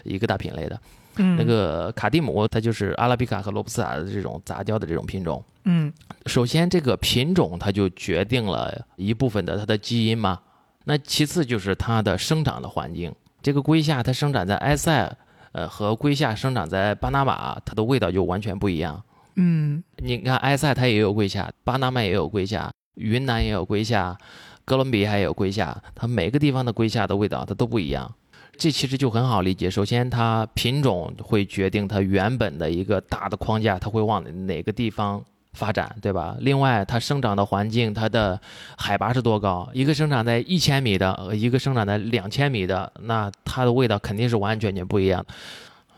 [0.03, 0.79] 一个大品类的。
[1.17, 5.43] 嗯，那个卡蒂姆，它就是阿拉比卡和罗布斯塔的这种杂交的这种品种。
[5.63, 5.91] 嗯
[6.25, 10.39] 首先，这个品种它就决定了一部分的它的基因嘛。
[10.83, 13.11] 那其次就是它的生长的环境。
[13.41, 15.17] 这个龟夏它生长在埃塞，
[15.53, 19.01] 呃，和龟夏生长在巴拿马，它的味道就完全不一样。
[19.37, 24.15] 嗯你看埃塞它也有龟夏，巴拿马也有龟夏，云南也有龟夏，
[24.63, 28.13] 哥伦比亚也有龟夏，它每个地方的龟夏的味道它都不一样。
[28.57, 29.69] 这其实就很好理解。
[29.69, 36.35] 首先，它品种会决定它原本的一个大的框架，它会往哪个地方发展，对吧？
[36.39, 38.39] 另外，它生长的环境，它的
[38.77, 39.69] 海拔是多高？
[39.73, 45.25] 一个生长在一千米的，一个生长在两千米的，那它的味道肯定是完全全不一样。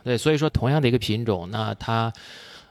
[0.03, 2.11] 对，所以说同样的一个品种，那它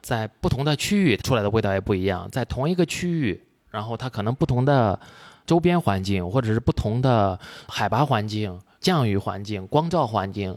[0.00, 2.28] 在不同的区域出来的味道也不一样。
[2.30, 4.98] 在同一个区域，然后它可能不同的
[5.44, 8.58] 周边环境，或者是不同的海拔环境。
[8.86, 10.56] 降雨环境、光照环境，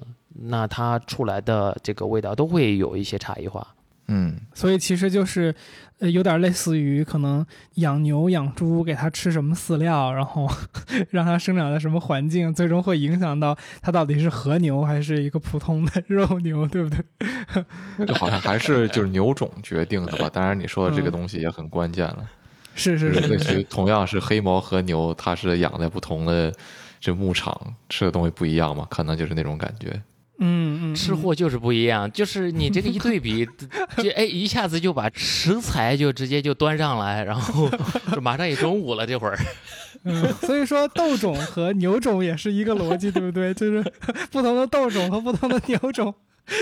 [0.51, 3.67] 那它出来的这个味道都会有一些差异化。
[4.07, 5.55] 嗯，所以其实就是，
[5.97, 7.43] 呃，有点类似于可能
[7.77, 10.47] 养牛、养猪，给它吃什么饲料，然后
[11.09, 18.05] 让它生长在什么环境，最终会影响到它到底是和牛还是一个普通的肉牛，对不对？
[18.05, 20.29] 就好像还是就是牛种决定的吧？
[20.31, 22.29] 当然，你说的这个东西也很关键了。
[22.75, 26.53] 是是是，类似于同样是黑毛和牛，它是养在不同的。
[26.99, 30.01] 这牧场吃的东西不一样嘛，可能就是那种感觉。
[30.41, 33.45] 嗯嗯，吃货就是不一样，就是你这个一对比，
[34.01, 37.69] 就哎一下子就把食材就直接就端上来，然后
[38.15, 39.37] 就马上也中午了这会儿。
[40.03, 43.53] 嗯，所以说豆种和牛种也是一个逻辑，对不对？
[43.53, 43.83] 就是
[44.31, 46.13] 不同的豆种和不同的牛种，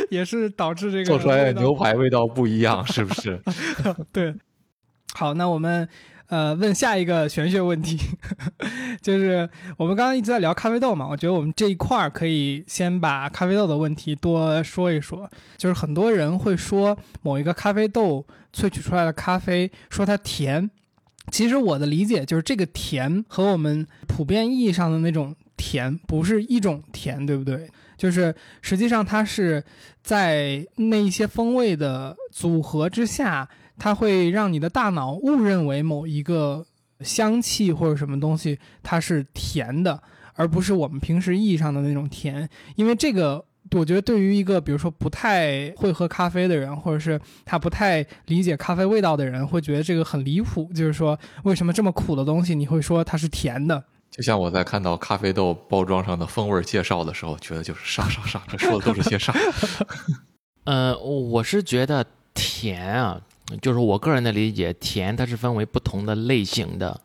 [0.09, 3.39] 也是导致这个做出来的牛排味道不一样，是不是？
[4.11, 4.33] 对。
[5.13, 5.87] 好，那我们。
[6.27, 7.97] 呃，问下一个玄学问题，
[9.01, 15.29] 就是我们刚刚一直在聊咖啡豆嘛，我觉得我们这一块儿可以先把咖啡豆的问题多说一说。
[15.55, 20.69] 就是很多人会说某一个咖啡豆萃取出来的咖啡说它甜，
[21.31, 27.69] 其实我的理解就是这个甜和我们普遍意义上的那种甜不是一种甜，对不对？
[27.97, 29.63] 就是实际上它是
[30.03, 33.47] 在那一些风味的组合之下。
[33.77, 36.65] 它会让你的大脑误认为某一个
[37.01, 40.01] 香气或者什么东西它是甜的，
[40.33, 42.49] 而不是我们平时意义上的那种甜。
[42.75, 50.71] 因为这个，我觉得对于一个比如说不太会喝咖啡的人，或者是他不太理解咖啡味道的人，会觉得这个很离谱。
[50.73, 53.83] 就是说，为什么这么苦的东西你会说它是甜的？
[54.09, 59.31] 就像我在看到咖啡豆包装上的风味介绍的时候，觉得就是啥啥啥，这说的都是些啥？
[60.63, 63.21] 呃，我是觉得甜啊。
[63.61, 66.99] 就是我个人的理解，甜它是分为不同的类型的，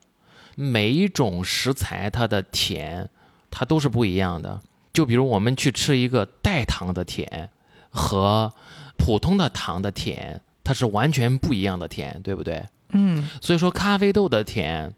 [0.57, 3.09] 每一种食材它的甜，
[3.51, 4.61] 它都是不一样的。
[4.93, 7.49] 就比如我们去吃一个代糖的甜，
[7.91, 8.53] 和
[8.97, 12.65] 普通的糖的甜，它是完全不一样的甜，对不对？
[12.91, 13.29] 嗯。
[13.41, 14.93] 所以说，咖啡豆的甜，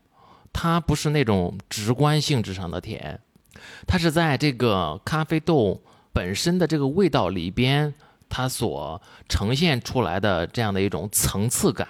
[0.53, 3.21] 它不是那种直观性质上的甜，
[3.87, 7.93] 它是在这个咖啡豆本身的这个味道里边。
[8.37, 11.87] 它所呈现出来的这样的一种层次感，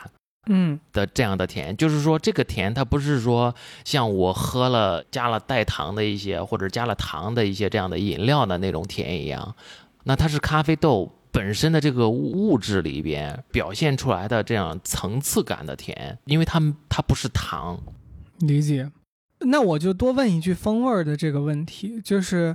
[0.46, 9.56] 嗯的这样的甜，就是说这个甜它不是说像我喝了加了代糖的一些或者加了糖的一些这样的饮料的那种甜一样，
[10.02, 17.80] 那它是咖啡豆本身的这个物质里边表现出来的这样层次感的甜，因为它它不是糖。
[18.40, 18.90] 理解。
[19.46, 22.54] 那我就多问一句风味的这个问题，就是。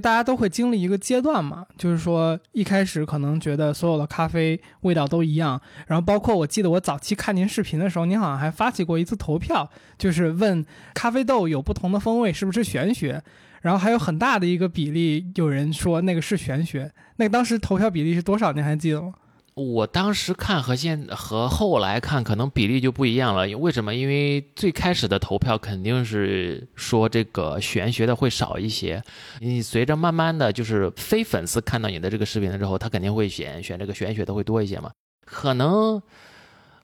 [0.00, 13.22] 大家都会经历一个阶段嘛，就是说一开始可能觉得所有的咖啡味道都一样，然后包括我记得我早期看您视频的时候，您好像还发起过一次投票，就是问咖啡豆有不同的风味是不是玄学，
[13.60, 18.52] 然后还有很大的一个比例有人说那个是玄学，那当时投票比例是多少？
[18.52, 19.12] 您还记得吗？
[19.60, 23.94] 我当时看和现和后来看可能比例就不一样了，为什么？
[23.94, 29.02] 因为最开始的投票肯定是说这个玄学的会少一些，
[29.40, 34.90] 你随着慢慢的就是非粉丝看到你的这个视频了之后，他肯定会选选这个玄学的会多一些嘛。
[35.26, 36.00] 可能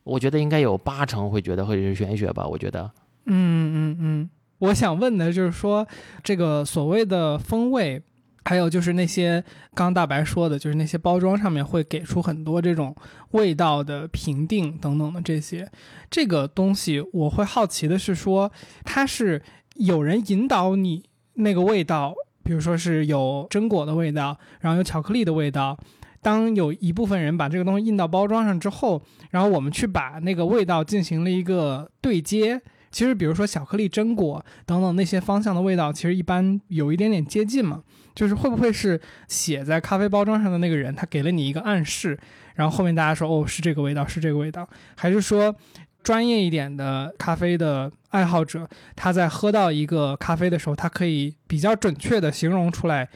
[0.05, 2.91] 我觉得应该有八成会觉得会是玄学吧，我觉得。
[3.25, 5.87] 嗯嗯嗯，我想问的就是说
[6.23, 8.03] 这个所谓的风味。
[8.49, 9.43] 还有就是那些
[9.75, 12.95] 刚大白说的，就是那些包装上面会给出很多这种
[13.33, 15.69] 味道的评定等等的这些，
[16.09, 18.53] 这个东西我会好奇的是说，
[18.85, 19.43] 它是
[19.75, 21.03] 有人引导你
[21.35, 25.77] 那个味道，比如说是有榛果的味道，然后有巧克力的味道，
[26.23, 32.63] 当有一部分人把这个东西印到包装上之后，然后我们去把那个味道进行了一个对接。
[32.97, 37.83] 其实，比如说巧克力、榛果等等那些方向的味道，其实一般有一点点接近嘛。
[38.15, 42.19] 就是会不会是写在咖啡包装上的那个人，他给了你一个暗示，
[42.55, 45.55] 然后后面大家说哦是这个味道，是这个味道，还是说
[46.03, 53.07] 专业一点的咖啡的爱好者，他在喝到一个咖啡的时候，他可以比较准确的形容出来。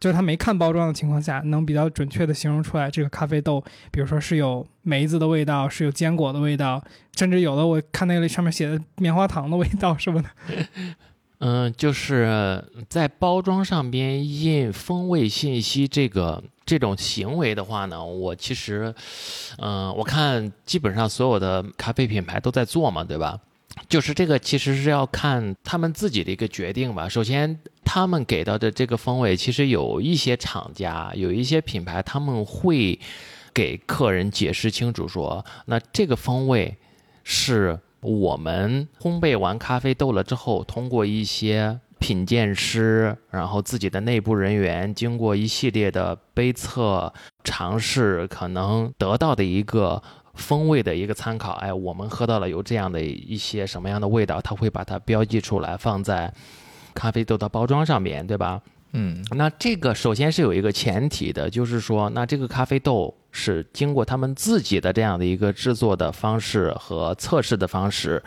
[0.00, 6.82] 就是他没看包装的情况下，能比较准确的形容出来这个咖啡豆，比如说是有梅子的味道，是有坚果的味道，
[7.16, 10.28] 甚至有的我看那个上面写的棉花糖的味道什么的。
[11.42, 18.94] 嗯，就是在包装上边印风味信息这个这种行为的话呢，我其实，
[19.56, 23.38] 嗯，我看基本上所有的咖啡品牌都在做嘛，对吧？
[23.88, 27.08] 就是这个其实是要看他们自己的一个决定吧。
[27.08, 32.98] 首先，他们给到的这个风味，其实有一些厂家、有一些品牌，他们会
[33.54, 36.76] 给客人解释清楚说，那这个风味
[37.24, 47.12] 是我们烘焙完咖啡豆了之后，通过一些品鉴师，然后自己的内部人员经过一系列的杯测
[47.44, 50.02] 尝试，可能得到的一个。
[50.40, 56.32] 风味的一个参考，哎，我们喝到了有这样的一些什么样的味道，它会把它标记出来，放在
[56.94, 58.60] 咖啡豆的包装上面对吧？
[58.92, 68.20] 嗯，那这个首先是有一个前提的，就是说，那这个咖啡豆是经过他们自己的这样的一个制作的方式和测试的方式，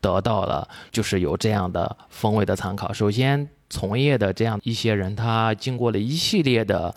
[0.00, 2.92] 得到了就是有这样的风味的参考。
[2.92, 6.94] 首先，从业的这样一些人，他经过了一系列的。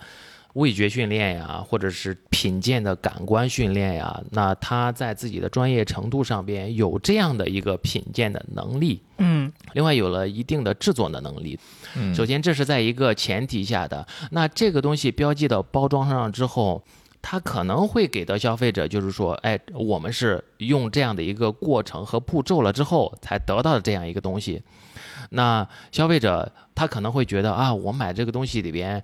[0.54, 11.58] 味觉训练呀，或者是品鉴的感官训练呀，那他在自己的专业程度上边有这样的一个品鉴的能力，嗯，另外有了一定的制作的能力，
[11.96, 16.84] 嗯，首先这是在一个前提下的，那这个东西标记到包装上之后，
[17.20, 24.62] 他可能会给到消费者，就是说，哎，我们是用这样的一个过程和步骤了之后才得到的这样一个东西。
[25.34, 29.02] 那消费者他可能会觉得啊，我买这个东西里边，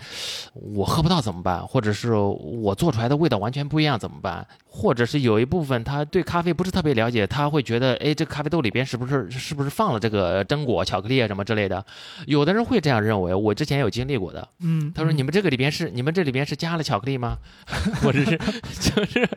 [0.55, 1.67] 我喝不到怎么办？
[1.67, 4.47] 或者是我做出来的味道完全不一样怎么办？
[4.67, 11.85] 或者是有一部分他对咖啡不是特别了解，他会觉得，哎，这个咖啡豆里边是不是是不是放了这个榛果、巧克力啊什么之类的？
[12.27, 14.49] 有的人会这样认为，我之前有经历过的。
[14.61, 17.39] 嗯，他说你们这个里边是你们这里边是加了巧克力吗？
[18.03, 18.39] 或者是
[18.81, 19.29] 就是。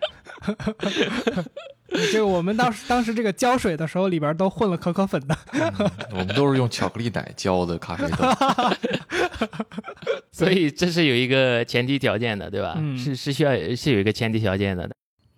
[2.12, 5.38] 这 个我们当时当时这个浇水的时候，里边都混了可可粉的。
[6.12, 9.48] 我们都是用巧克力奶浇的咖啡豆，
[10.32, 12.76] 所以这是有一个前提条件的，对吧？
[12.78, 14.90] 嗯是是需要是有一个前提条件的。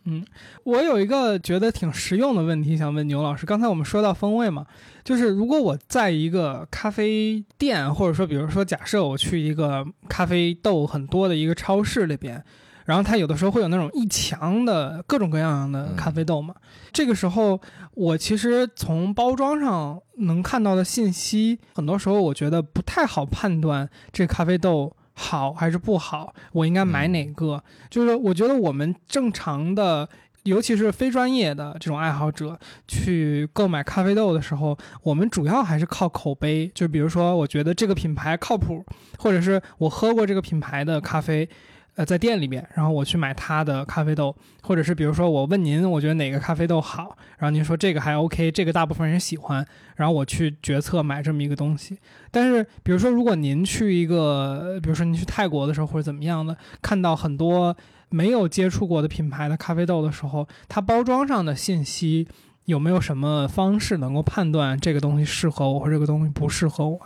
[0.05, 0.23] 嗯，
[0.63, 3.45] 我有一个觉得挺实用的问题想问牛老师。
[3.45, 4.65] 刚才我们说到风味嘛，
[5.03, 12.43] 就是如果我在一个咖啡店，或者说比如说假设我去一个咖啡豆很多的一个超市里边。
[12.85, 16.53] 然后它有的时候会有那种一墙的各种各样的咖啡豆嘛，
[16.93, 17.59] 这个时候
[17.95, 27.63] 我其实从包装上能看到的信息，很多时候我觉得不太好判断这咖啡豆好还是不好，我应该买哪个？
[27.89, 30.07] 就是我觉得我们正常的，
[30.43, 38.85] 尤其是非专业的这种爱好者去购买咖啡豆的时候，我们主要还是靠口碑，就比如说我觉得这个品牌靠谱，
[39.17, 41.49] 或者是我喝过这个品牌的咖啡。
[41.95, 49.65] 呃，在店里面，然后我去买他的咖啡豆，或者是比如说我问您，我觉得哪个咖啡豆好，然后您说这个还 OK，这个大部分人喜欢，
[49.95, 51.97] 然后我去决策买这么一个东西。
[52.31, 57.73] 但是比如说，如果您去一个，比如说您去泰国的时候或者怎么样的，看到很多
[58.09, 62.27] 没有接触过的品牌的咖啡豆的时候，它包装上的信息
[62.65, 66.99] 有没有什么方式能够判断这个东西适合我，或这个东西不适合我？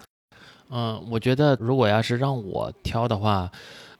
[0.72, 3.52] 嗯，我觉得如果要是让我挑的话。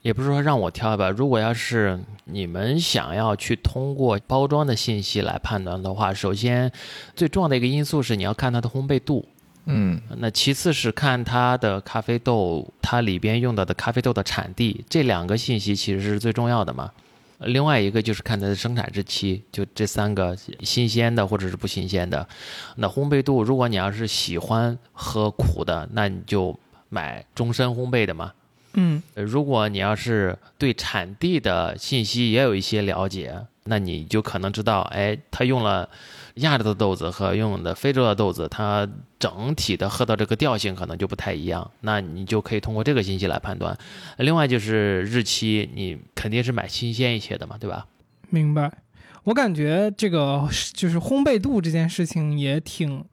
[0.02, 6.72] 也不是说让我挑吧，如果要是你们想要去通过包装的信息来判断的话，首先
[7.14, 9.26] 最重要的一个因素是你要看它的烘焙度，
[9.66, 16.90] 嗯，那其次是看它的咖啡豆，它里边用到的咖啡豆的产地，这两个信息其实是最重要的嘛。
[17.40, 22.26] 另外一个就是看它的生产日期，就这三个新鲜的或者是不新鲜的。
[22.76, 28.32] 那烘焙度，如果你要是喜欢喝苦的，那你就买终身烘焙的嘛。
[28.74, 35.88] 嗯，如果你要是对产地的信息也有一些了解，那你就可能知道，哎，他用了
[36.34, 41.68] 亚洲的豆子和用的非洲的豆子，它整体的喝到这个调性可能就不太一样。
[41.80, 43.76] 那你就可以通过这个信息来判断。
[44.18, 47.86] 另外就是日期，你肯定是买新鲜一些的嘛，对吧？
[48.28, 48.72] 明白。
[49.24, 53.04] 我感觉这个就是烘焙度这件事情也挺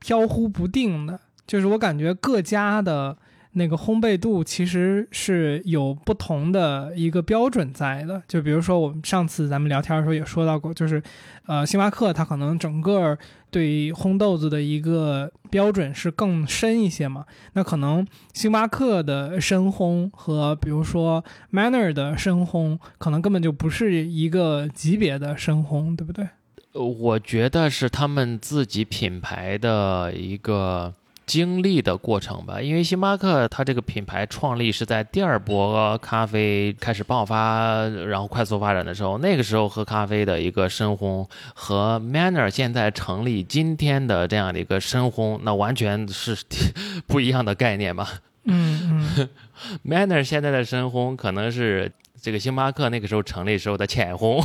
[0.00, 3.16] 飘忽不定的，就是我感觉各家的。
[3.54, 11.02] 那个烘焙度其实是有不同的一个标准在的，就比如说我们上次咱们聊天的时候也说到过，就是，
[11.46, 13.18] 呃，星巴克它可能整个
[13.50, 21.22] 对烘豆子的一个标准是更深一些嘛，那可能星巴克的深烘和比如说
[21.52, 26.26] Manner 的深烘，可能根本就不是一个级别的深烘，对不对？
[26.72, 30.94] 呃，我觉得是他们自己品牌的一个。
[31.32, 32.60] 经历的过程吧。
[32.60, 46.36] 因为星巴克它这个品牌创立是在第二波咖啡开始爆发，然后快速发展的时候，那个时候喝咖啡的一个深烘和 Manner 现在成立今天的这样的一个深烘，那完全是
[47.08, 48.10] 不一样的概念吧。
[48.44, 49.28] 嗯嗯，
[49.88, 54.44] Manner 现在的深烘可能是这个星巴克那个时候成立时候的浅烘。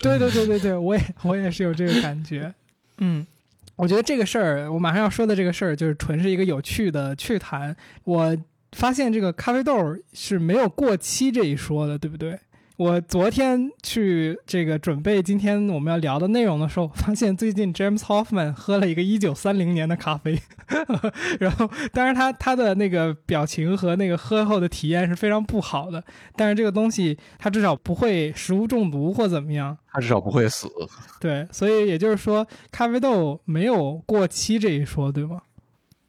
[0.00, 2.54] 对对对对对，我也我也是有这个感觉。
[2.98, 3.26] 嗯，
[3.76, 7.74] 我觉得这个事儿，我马上要说的这个事儿，就是纯是一个有趣的趣谈。
[8.04, 8.36] 我
[8.72, 12.38] 发现这个咖啡豆是没有过期这一说的，对不对？
[12.76, 20.36] 我昨天去这个准备今天我们要聊的内容的时候，发现最近 James Hoffman 喝了一个一九三零年的咖啡，
[21.38, 26.02] 然后当然他他的那个表情和那个喝后的体验是非常不好的，
[26.34, 30.68] 但是这个东西它至少不会食物中毒或怎么样，它至少不会死。
[31.20, 35.42] 对，所以也就是说咖啡豆没有过期这一说，对吗？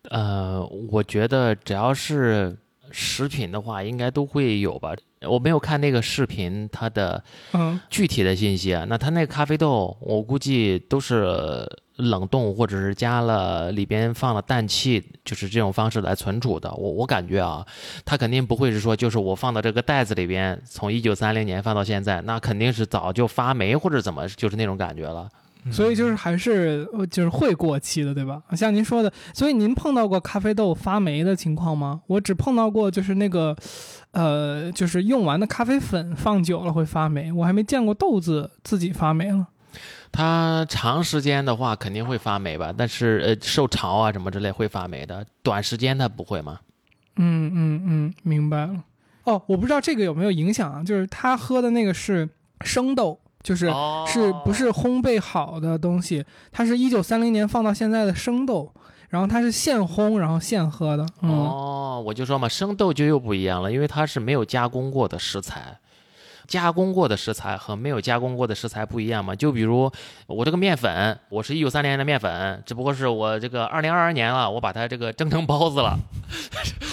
[0.10, 2.58] 呃，我觉得只要是
[2.90, 4.96] 食品的话，应该都会有吧。
[5.28, 7.24] 我没有看那个视频，它的
[7.54, 8.86] 嗯具体的信息啊。
[8.88, 11.68] 那它那个咖啡豆，我估计都是
[11.98, 16.72] 冷冻或者是加了里边放了氮气，就是这种方式来存储的。
[16.74, 17.66] 我我感觉啊，
[18.04, 25.30] 它肯定不会是说，就是我放到这个袋子里边，从一九三零年放到现在，那肯定是早就发霉或者怎么，就是那种感觉了。
[25.72, 28.42] 所以就是还是呃就是会过期的，对吧？
[28.56, 32.02] 像您说的，所以您碰到过咖啡豆发霉的情况吗？
[32.08, 33.56] 我只碰到过就是那个，
[34.12, 39.48] 呃，就是用完的咖啡粉放久了会发霉，我还没见过豆子自己发霉了。
[40.12, 46.60] 它长时间的话肯定会发霉吧，但是呃受潮啊什么之类会发霉的，短时间它不会吗？
[47.18, 48.84] 嗯嗯嗯，明白了。
[49.24, 50.84] 哦，我不知道这个有没有影响啊？
[50.84, 52.30] 就是他喝的那个是
[52.62, 53.20] 生豆。
[53.46, 53.72] 就是
[54.08, 56.26] 是不是烘焙好的东西？
[56.52, 58.74] 它是一九三零年放到现在的生豆，
[59.10, 61.06] 然后它是现烘，然后现喝的。
[61.22, 65.78] 哦，我就说嘛，生豆就又不一样了，因为它是没有加工过的食材，
[66.48, 69.36] 加工过的食材和没有加工过的食材不一样嘛。
[69.36, 69.92] 就比如
[70.26, 75.96] 我这个面粉，我是一九三零年的面粉，只不过是我这个二零二二年了，我把它这个蒸成包子了，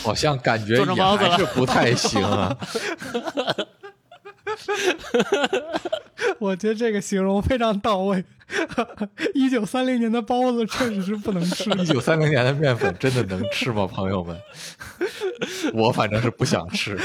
[0.05, 2.55] 好像感觉也还是不太行啊。
[6.38, 8.24] 我觉得这个形容非常到位。
[9.34, 11.70] 一九三零年的包子确实是不能吃。
[11.70, 14.38] 一九三零年的面粉真的能吃吗，朋友们？
[15.72, 16.98] 我反正是不想吃。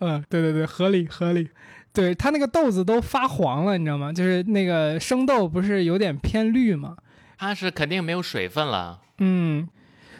[0.00, 1.48] 嗯，对对对，合理合理。
[1.92, 4.10] 对它那个豆子都发黄了，你知道吗？
[4.12, 6.96] 就是那个生豆不是有点偏绿吗？
[7.36, 9.00] 它是肯定没有水分了。
[9.18, 9.68] 嗯。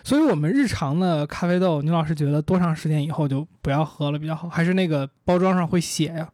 [0.05, 4.49] 所以，我们日常的咖啡豆，牛老师觉得多长时间以后就不要喝了比较好？
[4.49, 6.29] 还是那个包装上会写呀？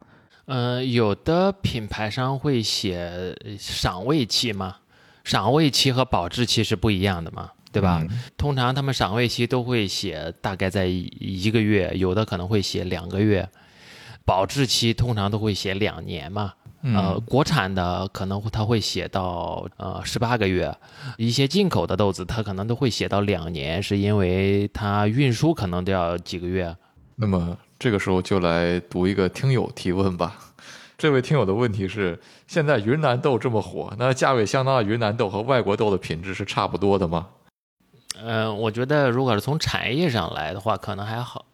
[0.45, 4.77] 呃，有的品牌商会写赏味期嘛，
[5.23, 8.03] 赏味期和保质期是不一样的嘛，对吧？
[8.35, 13.47] 通常他们赏味期都会写大概在一个月，有的可能会写两个月，
[14.25, 16.53] 保质期通常都会写两年嘛。
[16.81, 20.73] 呃，国产的可能它会写到呃十八个月，
[21.17, 26.75] 一些进口的豆子它可能都会写到两年，是因为它运输可能都要几个月。
[27.15, 30.35] 那么这个时候就来读一个听友提问吧。
[30.97, 37.27] 这位听友的问题是：现在云南豆这么火，那价位相当的云南豆和外国豆的品质是差不多的吗？
[38.21, 41.45] 嗯，我觉得如果是从产业上来的话，可能还好。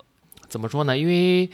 [0.48, 0.98] 怎么说呢？
[0.98, 1.50] 因为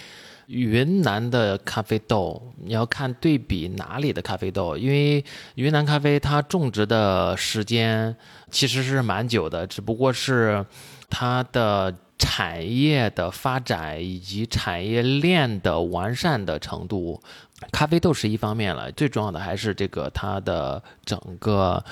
[0.52, 5.24] 云南的咖啡豆，你要看对比哪里的咖啡豆，因为
[5.56, 8.14] 云南咖啡它种植的时间
[8.50, 10.66] 其实是蛮久的，只不过是
[11.10, 17.22] 它的产业的发展以及产业链的完善的程度。
[17.72, 21.84] 咖啡豆是一方面了，最重要的还是这个它的整个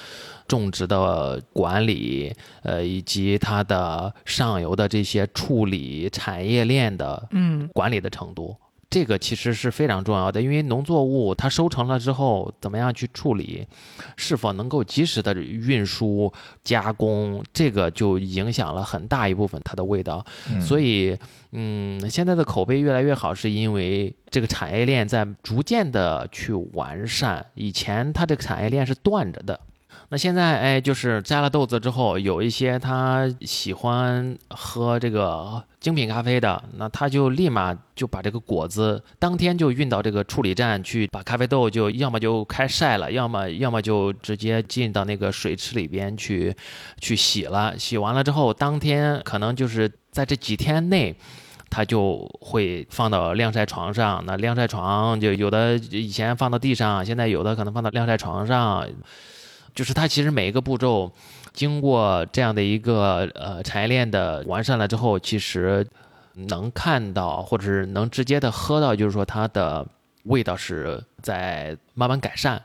[0.48, 8.56] 种植的管理，呃，以及它的上游的这些处理产业链的嗯管理的程度。
[8.90, 13.68] 这个其实是非常重要的，因为农作物它收成了之后，怎么样去处理，
[14.18, 16.34] 是否能够及时的运输
[16.64, 20.26] 加工，这个就影响了很大一部分它的味道。
[20.60, 21.16] 所以，
[21.52, 27.46] 嗯，现在的口碑越来越好，是因为这个产业链在逐渐的去完善。
[27.54, 29.60] 以前它这个产业链是断着的。
[30.12, 46.56] 那现在哎，就是摘了豆子之后，有一些他喜欢喝这个精品咖啡的，那他就立马就把这个果子当天就运到这个处理站去，把咖啡豆就要么就开晒了，要么要么就直接进到那个水池里边去
[47.00, 47.78] 去洗了。
[47.78, 51.16] 洗完了之后，当天可能就是在这几天内，
[51.70, 54.24] 他就会放到晾晒床上。
[54.26, 58.88] 那晾晒床就有的以前放到地上，现在有的可能放到晾晒床上。
[59.74, 61.12] 就是它其实每一个步骤
[61.54, 65.86] 经过这样的一个呃产业链的完善了之后，其实
[66.34, 69.86] 能看到或者是能直接的喝到，就是说它的
[70.24, 72.62] 味道是在慢慢改善。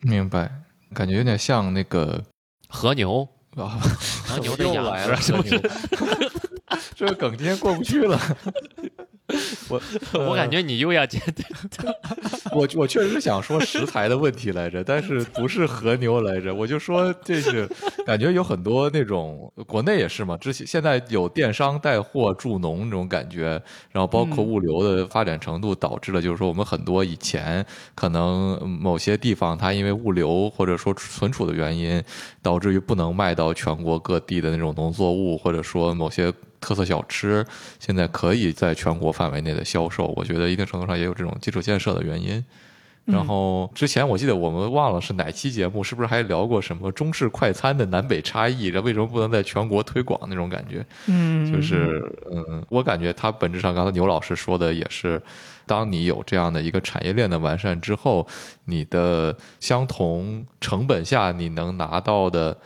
[0.00, 0.50] 明白，
[0.94, 2.22] 感觉有点像那个
[2.68, 3.26] 和牛，
[3.56, 3.80] 啊，
[4.24, 5.60] 和牛的 又养殖来了，是不是？
[6.94, 8.20] 这个梗今天过不去了。
[9.68, 9.80] 我
[10.30, 11.20] 我感觉你又要接
[12.52, 17.68] 我我确实是想说食材的问题来着，但是不是和牛来着，我就说这是
[18.06, 23.60] 感觉有很多那种国内也是嘛，之前现在有电商带货助农那种感觉，
[23.90, 27.64] 然后包括物流的发展程度导致了，就是说我们很多以前
[27.94, 32.02] 可能某些地方它因为物流或者说存储的原因，
[32.42, 36.32] 导致于不能卖到全国各地的那种农作物，或者说某些。
[36.60, 37.46] 特色小吃
[37.78, 42.44] 现在可以在全国范围内的销售，我觉得一定程度上也有这种基础建设的原因。
[43.04, 48.70] 然后之前我记得我们忘了是哪期节目，是不是还聊过什么中式快餐的南北差异？
[48.70, 50.84] 这为什么不能在全国推广那种感觉？
[51.06, 55.20] 嗯，就是嗯，我感觉它本质上刚才牛老师说的也是，
[55.64, 58.26] 当你有这样的一个产业链的完善之后，
[58.66, 62.56] 你的相同成本下你能拿到的。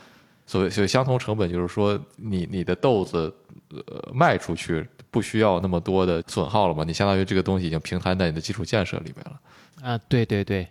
[0.45, 3.33] 所谓所谓相同成本，就是说你你的豆子
[3.69, 6.83] 呃卖出去不需要那么多的损耗了嘛？
[6.83, 9.39] 你相当于这个东西已经平摊在你的基础建设里面了。
[9.87, 10.67] 啊，对对对，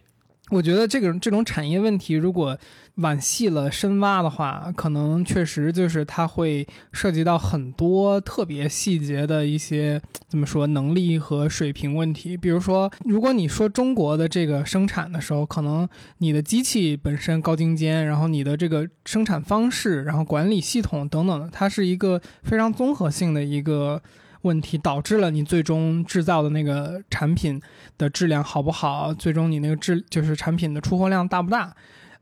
[0.51, 2.59] 我觉得这个这种产业问题，如果
[2.97, 12.37] 往细了深挖的话，可能确实就是它会涉及到很多特别细节的一些怎么说能力和水平问题。
[12.37, 15.89] 比如说，如果你说中国的这个生产的时候，可能
[16.19, 24.03] 你的机器本身高精尖，然后你的这个生产方式，然后管理系统等等的，它是一个非常综合性的一个。
[24.43, 27.61] 问题导致了你最终制造的那个产品
[27.99, 29.13] 的质量好不好？
[29.15, 31.75] 最终你那个质就是产品的出货量大不大？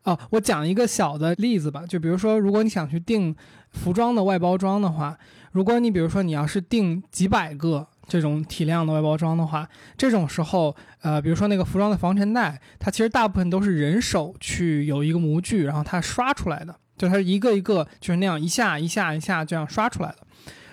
[0.03, 3.37] 啊，我讲一个小的例子吧，就比如说，如果你想去订
[3.71, 5.19] 服装的外包装的话，
[5.53, 9.69] 如果你比如说你要是订几百个这种体量的外包装的话，
[9.99, 20.27] 这种时候，呃，比如说那个服装的防尘袋，它其实大部分都是人手去有一个模具，然后它刷出来的，就它一个一个就是那样一下一下一下这样刷出来的。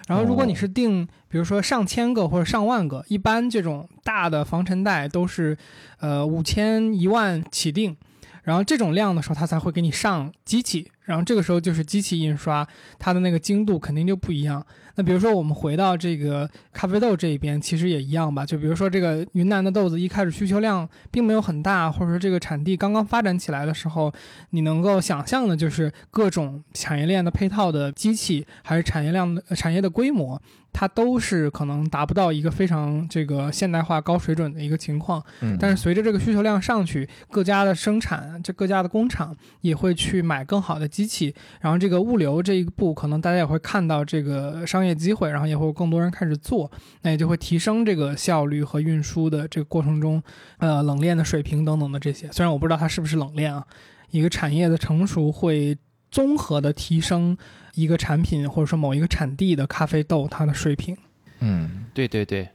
[0.07, 5.57] 然后，如果你是定，比如说上千个或者上万个，一般这种大的防尘袋都是，
[5.99, 7.95] 呃，五千一万起定。
[8.43, 10.89] 然后这种量的时候，它才会给你上机器。
[11.01, 12.65] 然后这个时候就是机器印刷，
[12.97, 14.65] 它的那个精度肯定就不一样。
[14.97, 18.43] 那比如说我们回到这个咖啡豆这一边，其实也一样吧。
[18.43, 24.11] 就比如说这个云南的豆子一开始需求量并没有很大，或者说这个产地刚刚发展起来的时候，
[24.49, 30.41] 你能够想象的就是各种产业链的配套的机器，还是产业量的产业的规模。
[30.79, 46.71] 它都是可能达不到一个非常这个现代化高水准的一个情况，嗯，但是随着这个需求量上去，各家的生产，这各家的工厂也会去买更好的机器，然后这个物流这一步，可能大家也会看到这个商业机会，然后也会有更多人开始做，
[47.01, 50.21] 那也就会提升这个效率和运输的这个过程中，
[50.59, 52.31] 呃，冷链的水平等等的这些。
[52.31, 53.65] 虽然我不知道它是不是冷链啊，
[54.11, 55.75] 一个产业的成熟会
[56.11, 57.35] 综合的提升。
[57.77, 60.97] 一个产品或者说某一个产地的咖啡豆，它的水平，
[61.39, 62.49] 嗯，对对对，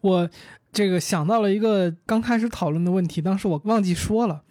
[0.00, 0.28] 我
[0.72, 4.42] 这个想到了一个刚开始讨论的问题，当时我忘记说了。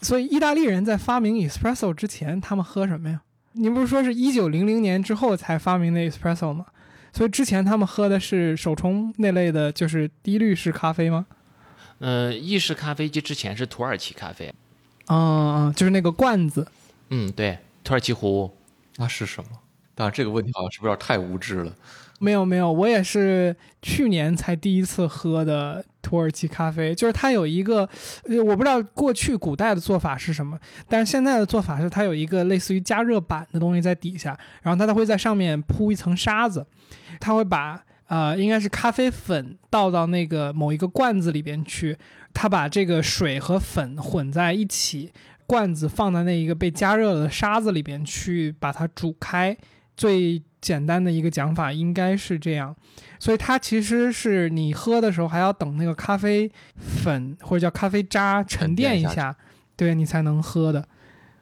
[0.00, 3.20] 所以意大利人在发明 espresso 之前，他们喝什么呀？
[3.52, 6.66] 您不是说是一九零零年之后才发明的 espresso 吗？
[7.12, 11.26] 所以之前他们喝的是手冲那类的，就是低滤式咖啡吗？
[11.98, 14.54] 呃，意式咖啡机之前是土耳其咖啡，
[15.08, 16.68] 嗯嗯，就是那个罐子。
[17.10, 18.54] 嗯，对，土耳其壶。
[18.98, 19.50] 那是什么？
[19.94, 21.72] 当然，这个问题好像是不是有点太无知了？
[22.20, 26.94] 没有没有，我也是去年才第一次喝的土耳其咖啡。
[26.94, 27.88] 就是它有一个，
[28.24, 36.66] 呃，我不知道过去古代的做法是什么，但是现在的做法是它有一个类似于加热板的东西在底下，然后它会在上面铺一层沙子，
[37.20, 41.96] 它会把呃应该是咖啡粉倒到那个某一个罐子里边去，
[42.32, 45.12] 它把这个水和粉混在一起。
[45.48, 49.56] 罐子放在那一个被加热了的沙子里边去把它煮开，
[49.96, 52.76] 最简单的一个讲法应该是这样，
[53.18, 59.34] 所以它其实是你喝的时候还要等那个咖啡粉或者叫咖啡渣沉淀一下，
[59.74, 60.86] 对你才能喝的。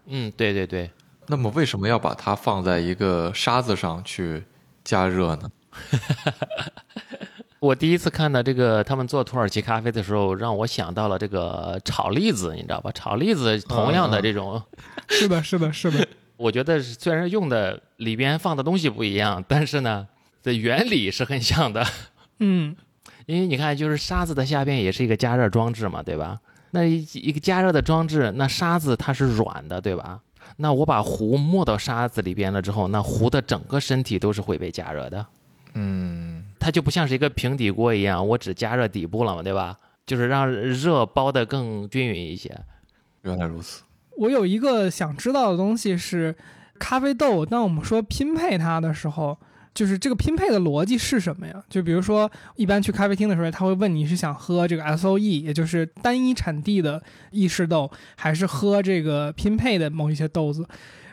[0.06, 0.88] 嗯，对对对。
[1.26, 4.44] 那么为什么要把它放在一个沙子上去
[4.84, 5.50] 加热呢？
[7.58, 12.90] 我第一次看到这个他们做土耳其咖啡的时候，让我想到了这个炒栗子，你知道吧？
[12.92, 14.62] 炒栗子同样的这种，
[15.08, 16.06] 是的，是的，是的。
[16.36, 20.06] 我觉得虽然用的里边放的东西不一样，但是呢，
[20.42, 21.84] 的原理是很像的。
[22.40, 22.76] 嗯，
[23.24, 26.38] 因为你看，就是沙子的下边也是一个加热装置嘛，对吧？
[26.72, 30.20] 那一一个加热的装置，那沙子它是软的，对吧？
[30.58, 35.26] 那我把壶没到沙子里边了之后，那壶的整个身体都是会被加热的。
[35.72, 39.76] 嗯，它就不像是一个平底锅一样，我只加热底部了嘛，对吧？
[40.06, 42.56] 就是让热包的更均匀一些。
[43.22, 43.82] 原来如此。
[44.18, 46.34] 我有一个想知道的东西是，
[46.78, 47.44] 咖啡豆。
[47.44, 49.36] 当我们说拼配它的时候，
[49.74, 51.62] 就是这个拼配的逻辑是什么呀？
[51.68, 60.66] 就比如说，一般去咖啡厅的时候，他会问你是想喝这个 S O E，也就是单一产地的意式豆，还是喝这个拼配的某一些豆子。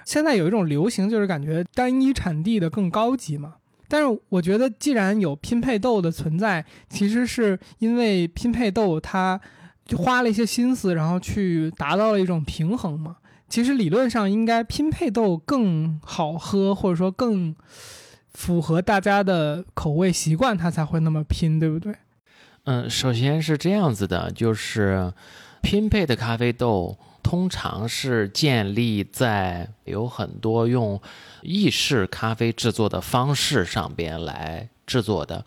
[0.06, 3.56] 现在有一种流行，就是感觉单一产地的更高级嘛。
[3.94, 9.40] 但是我觉得，既然有拼配豆的存在，其实是因为拼配豆它
[9.86, 13.18] 就花了一些心思，然后去达到了一种平衡嘛。
[13.48, 17.56] 其实理论上应该拼配豆更好喝，或者说更
[18.34, 21.94] 符合大家的口味习惯，它才会那么拼，对不对？
[22.64, 25.14] 嗯，首先是这样子的，就是
[25.62, 31.00] 拼配的咖啡豆通常是建立在有很多用
[31.44, 35.46] 意式咖啡制作的方式上边来制作的，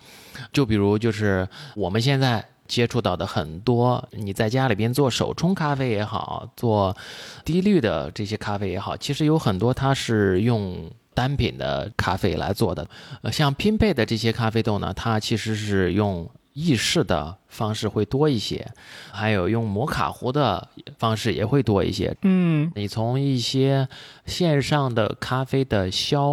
[0.52, 6.96] 就比如就是我们现在接触到的很多，你在家里边做手冲咖啡也好，做
[7.44, 10.90] 低滤的这些咖啡也好，其实有很多它是用。
[11.16, 12.86] 单品的咖啡来做的，
[13.22, 18.70] 呃，像拼配的这些咖啡豆呢，它其实是用意式的方式会多一些，
[19.12, 20.68] 还有用摩卡壶的
[20.98, 22.16] 方式也会多一些。
[22.22, 23.88] 嗯，你从一些
[24.26, 26.30] 线上的咖啡的消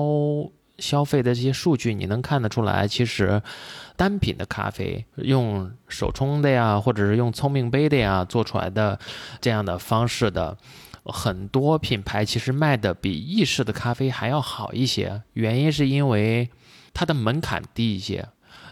[0.78, 3.42] 消费的这些数据，你能看得出来，其实
[3.96, 9.00] 单品的咖啡用手冲的呀，或者是用聪明杯的呀做出来的
[9.40, 10.58] 这样的方式的。
[11.06, 16.50] 很多品牌其实卖的比意式的咖啡还要好一些，原因是因为
[16.94, 18.26] 它的门槛低一些。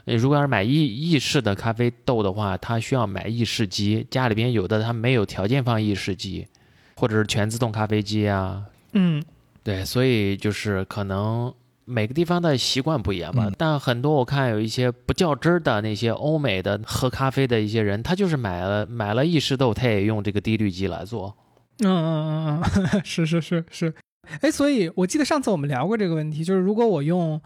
[0.06, 6.48] 如果要是买意意式的咖啡豆的话，它需要买意式机，家里边有的它没有条件放意式机，
[6.96, 8.64] 或者是全自动咖啡机啊。
[8.94, 9.24] 嗯，
[9.64, 11.54] 对，所以就是可能
[11.86, 13.50] 每个地方的习惯不一样吧。
[13.58, 21.36] 但很多我看有一些不较真儿的那些欧美的喝咖啡的一些人，他就是买了买了意式豆，他也用这个低滤机来做。
[21.80, 23.94] 嗯嗯嗯嗯，是是是是，
[24.42, 27.42] 哎，所以我记得上次我们聊过这个问题，就是如果我用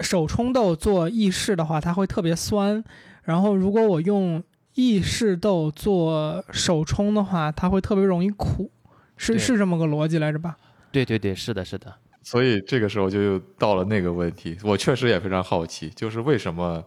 [0.00, 2.82] 手冲豆做意式的话，它会特别酸；
[3.22, 4.42] 然后如果我用
[4.74, 8.70] 意式豆做手冲的话，它会特别容易苦，
[9.16, 10.56] 是是这么个逻辑来着吧？
[10.90, 11.94] 对对对，是的，是的。
[12.22, 16.84] 所以这个时候就又到了那个问题，我确实也非常好奇，就是为什么。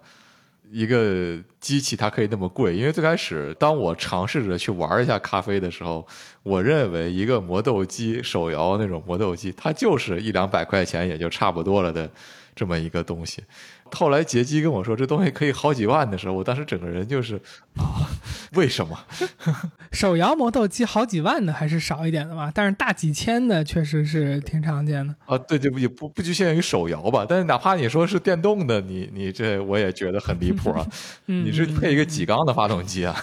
[0.71, 6.07] 一个机器它可以那么贵，因为最开始当我尝试着去玩一下咖啡的时候，
[6.41, 12.09] 我认为一个磨豆机手摇那种磨豆机，它就是一两百块钱也就差不多了的
[12.55, 13.43] 这么一个东西。
[13.91, 17.35] 后来杰基跟我说这东西可以好几万的时候，我当时整个人就是
[17.75, 18.09] 啊，
[18.53, 18.97] 为什么？
[19.91, 25.37] 手摇磨豆机好几万的还是少一点的吧，但是大几千的确实是挺常见的啊。
[25.37, 30.87] 对对不也不不局限于手摇吧，但是哪怕你说是电动的，你你这我也觉得很离谱啊。
[31.25, 33.15] 你是配一个几缸的发动机啊？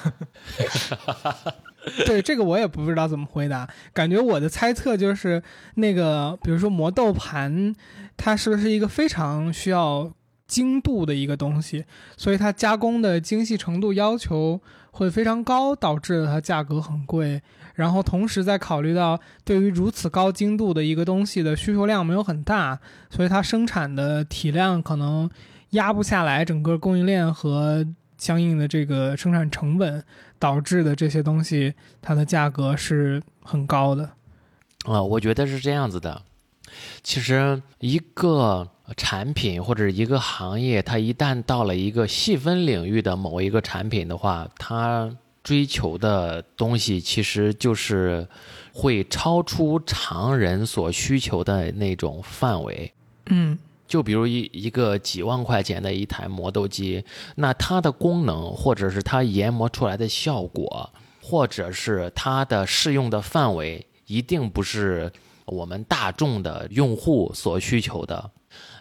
[2.04, 5.42] 对这个我也不知道怎么回答，感觉我的猜测就是
[5.76, 7.74] 那个，比如说磨豆盘，
[8.20, 10.12] 它是不是一个非常需要。
[10.50, 11.84] 精度的一个东西，
[12.16, 14.60] 所以它加工的精细程度要求
[14.90, 17.40] 会非常高，导致它价格很贵。
[17.76, 25.30] 然后同时再考虑到对于如此高精度的一个东西的需求量没有很大，所以它生产的体量可能
[25.70, 27.86] 压不下来整个供应链和
[28.18, 30.02] 相应的这个生产成本，
[30.40, 34.10] 导致的这些东西它的价格是很高的。
[34.84, 36.22] 啊，我觉得是这样子的。
[37.02, 38.68] 其实一个。
[38.96, 45.08] 产品或者一个行业，它一旦到了一个细分领域的某一个产品的话，它
[45.44, 48.26] 追求的东西其实就是
[48.72, 52.92] 会超出常人所需求的那种范围。
[53.26, 53.56] 嗯，
[53.86, 57.04] 就比如一一个几万块钱的一台磨豆机，
[57.36, 60.90] 那它的功能，或者是它研磨出来的效果，
[61.22, 65.12] 或者是它的适用的范围，一定不是
[65.50, 68.30] 我们大众的用户所需求的。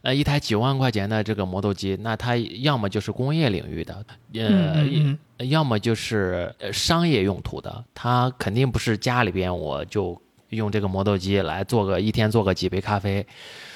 [0.02, 13.26] 呃，一台几万块钱的这个磨豆机，那它要么就是工业领域的，呃，要么就是商业用途的，它肯定不是家里边我就用这个磨豆机来做个一天做个几杯咖啡，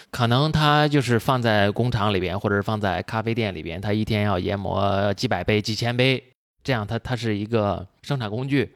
[0.09, 6.23] 可能它就是放在工厂里边或者是放在咖啡店里边，它一天要研磨几百杯、几千杯，
[6.63, 8.73] 这样它它是一个生产工具。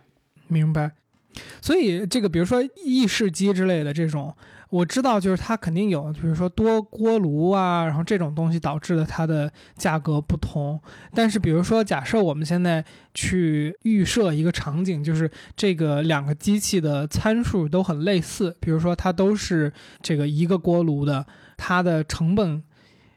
[0.47, 0.91] 明白。
[1.61, 4.33] 所以这个比如说意式机之类的这种。
[4.69, 10.77] 我知道，就是它肯定有，比如说多锅炉啊，然后这种东西导致的它的价格不同。
[11.15, 12.83] 但是，比如说，假设我们现在
[13.13, 19.71] 去预设一个场景，就是这个两个机器的参数都很类似，比如说它都是
[20.01, 21.25] 这个一个锅炉的，
[21.55, 22.61] 它的成本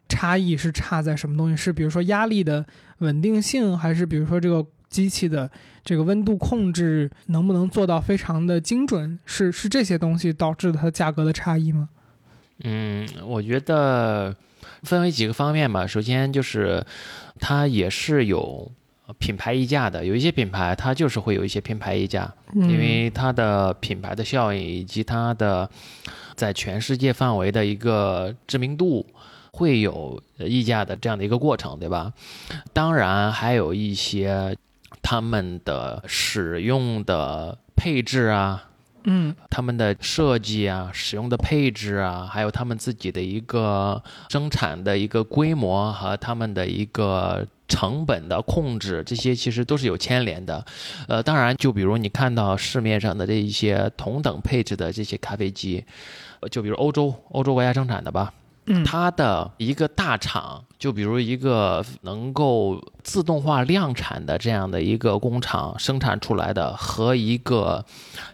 [0.09, 1.57] 差异是差在什么东西？
[1.57, 2.65] 是比如说压力的
[2.99, 5.51] 稳定性，还是比如说这个机器的？
[5.83, 9.19] 这个温度控制能不能做到非常的精准？
[9.25, 11.89] 是是这些东西导致它价格的差异吗？
[12.63, 14.37] 嗯，我觉得
[14.83, 15.87] 分为几个方面吧。
[15.87, 16.85] 首先就是
[17.39, 18.71] 它也是有
[19.19, 25.69] 品牌溢价的，有一些品牌它就是会有一些品牌溢价，因为它的品牌的效应以及它的
[26.35, 29.07] 在全世界范围的一个知名度
[29.53, 32.13] 会有溢价的这样的一个过程，对吧？
[32.75, 34.55] 当然还有一些。
[35.03, 38.69] 他们的使用的配置啊，
[39.05, 50.65] 嗯，他们的设计啊，使用的配置啊，还有他们自己的一个生产的一个规模和他们的一个成本的控制，这些其实都是有牵连的。
[51.09, 55.85] 呃，当然，就比如你看到市面上的这一些同等配置的这些咖啡机，
[56.51, 58.33] 就比如欧洲欧洲国家生产的吧。
[58.85, 67.85] 它的一个大厂，就比如一个能够自动化量产的这样的一个工厂生产出来的，和一个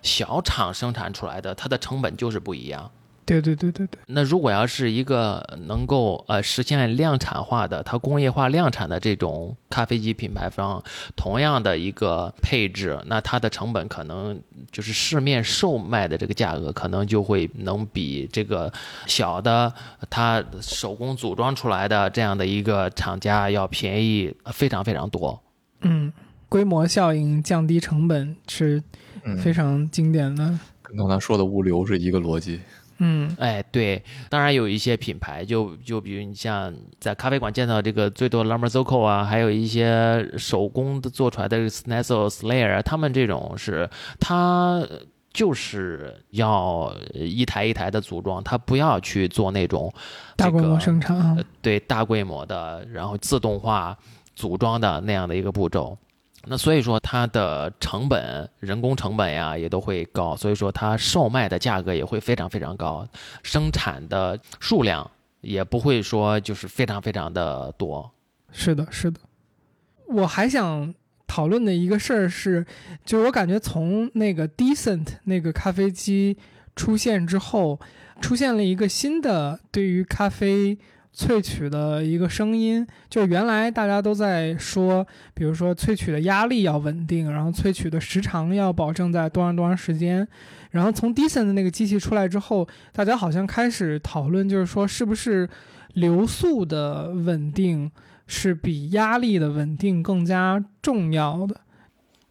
[0.03, 2.91] 小厂生产出来的，它的成本就是不一样。
[3.27, 3.99] 对对对对对。
[4.07, 10.83] 那如果要是一个能够呃实现量产化的，它工业化量产的这种咖啡机品牌方，
[11.17, 18.73] 同样的一个配置，那它的成本可能就是市面售卖的这个价格，可能就会能比这个
[19.07, 19.73] 小的
[20.09, 25.43] 它手工组装出来的这样的一个厂家要便宜非常非常多。
[25.81, 26.13] 嗯，
[26.49, 28.81] 规模效应降低成本是
[29.43, 32.61] 非常经典的，跟刚才说的物流是一个逻辑。
[32.99, 43.89] 嗯，哎，对，当然有一些品牌，就就比如你像在咖啡馆见到这个最多 Lambrusco 啊，还有一些手工的做出来的 Snesso Slayer，他们这种是
[44.19, 44.83] 它
[45.33, 49.93] 就是要一台一台的组装，它不要去做那种
[50.35, 53.95] 大规模生产，对大规模的，然后自动化
[54.35, 55.97] 组装的那样的一个步骤。
[56.49, 63.07] 那所以说它的成本、人工成本呀也都会高，所以说它售卖的价格也会非常非常高，
[63.43, 68.11] 生产的数量也不会说就是非常非常的多。
[68.53, 69.21] 是的，是的。
[70.07, 70.95] 我还想
[71.27, 72.65] 讨论的一个事儿是，
[73.05, 76.39] 就是我感觉从那个 Decent 那个咖啡机
[76.77, 77.81] 出现之后，
[78.21, 80.79] 出现了一个新的对于咖啡。
[81.17, 90.29] 萃取的一个声音，就是原来大家都在说，比如说萃取的压力要稳定，然后萃取的时长要保证在多长多长时间。
[90.73, 95.49] 然后从 Decent 的那个机器出来之后，大家好像开始讨论，就是说是不是
[95.95, 97.91] 流速的稳定
[98.27, 101.61] 是比压力的稳定更加重要的？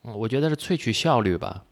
[0.04, 1.64] 嗯，我觉得是萃取效率吧，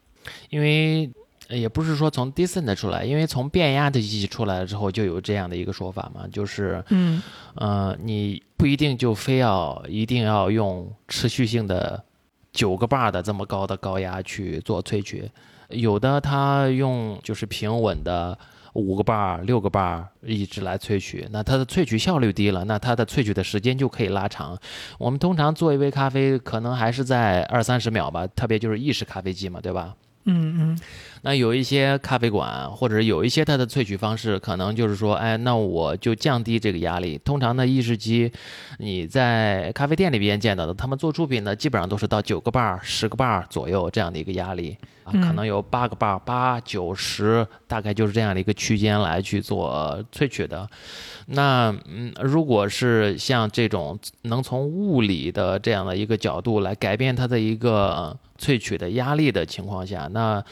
[0.49, 1.11] 因为。
[1.49, 7.21] 也不是说从 Decent 出来，因为从变压的机器出来了之后，就有这样的一个说法嘛，就是，嗯，
[7.55, 12.01] 呃，你不一定就非要一定要用持续性的
[12.51, 15.29] 九个 bar 的这么高的高压去做萃取，
[15.69, 18.37] 有的它用就是平稳的
[18.73, 24.57] 五个 bar、六个 bar 一直来萃取，那它的萃取效率低了，那它的萃取的时间就可以拉长。
[24.97, 29.93] 我们通常做一杯咖啡，可能还是在二三十秒吧，特别就是意式咖啡机嘛，对吧？
[30.25, 30.79] 嗯嗯。
[31.25, 37.17] 那有一些咖啡馆，或者有一些它的萃取方式，可能就是说，哎，那我就降低这个压力。
[37.23, 38.29] 通常呢，意式机，
[38.77, 50.67] 你在咖啡店里边见到的，他们做出品呢，基本上都是到九个 bar、十个 bar 左右这样的一个压力啊，可能有八个 bar、八九十，大概就是这样的一个区间来去做萃取的。
[51.27, 60.43] 那嗯，如果是像这种能从物理的这样的一个角度来改变它的一个萃取的压力的情况下，那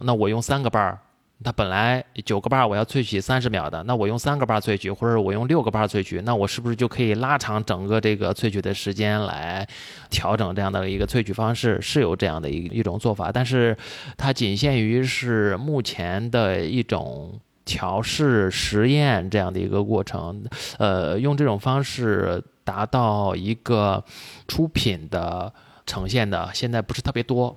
[0.00, 0.98] 那我用三个瓣儿，
[1.42, 9.66] 它本来九个瓣儿我要萃取三十秒的，那我用三个瓣儿萃取，或者我用六个瓣儿萃取，那我是不是就可以拉长整个这个萃取的时间来
[10.10, 11.80] 调整这样的一个萃取方式？
[11.80, 13.76] 是有这样的一一种做法，但是
[14.16, 20.44] 它仅限于是目前的一种调试实验这样的一个过程。
[20.78, 24.02] 呃，用这种方式达到一个
[24.46, 25.52] 出品的
[25.86, 27.56] 呈现的，现在不是特别多。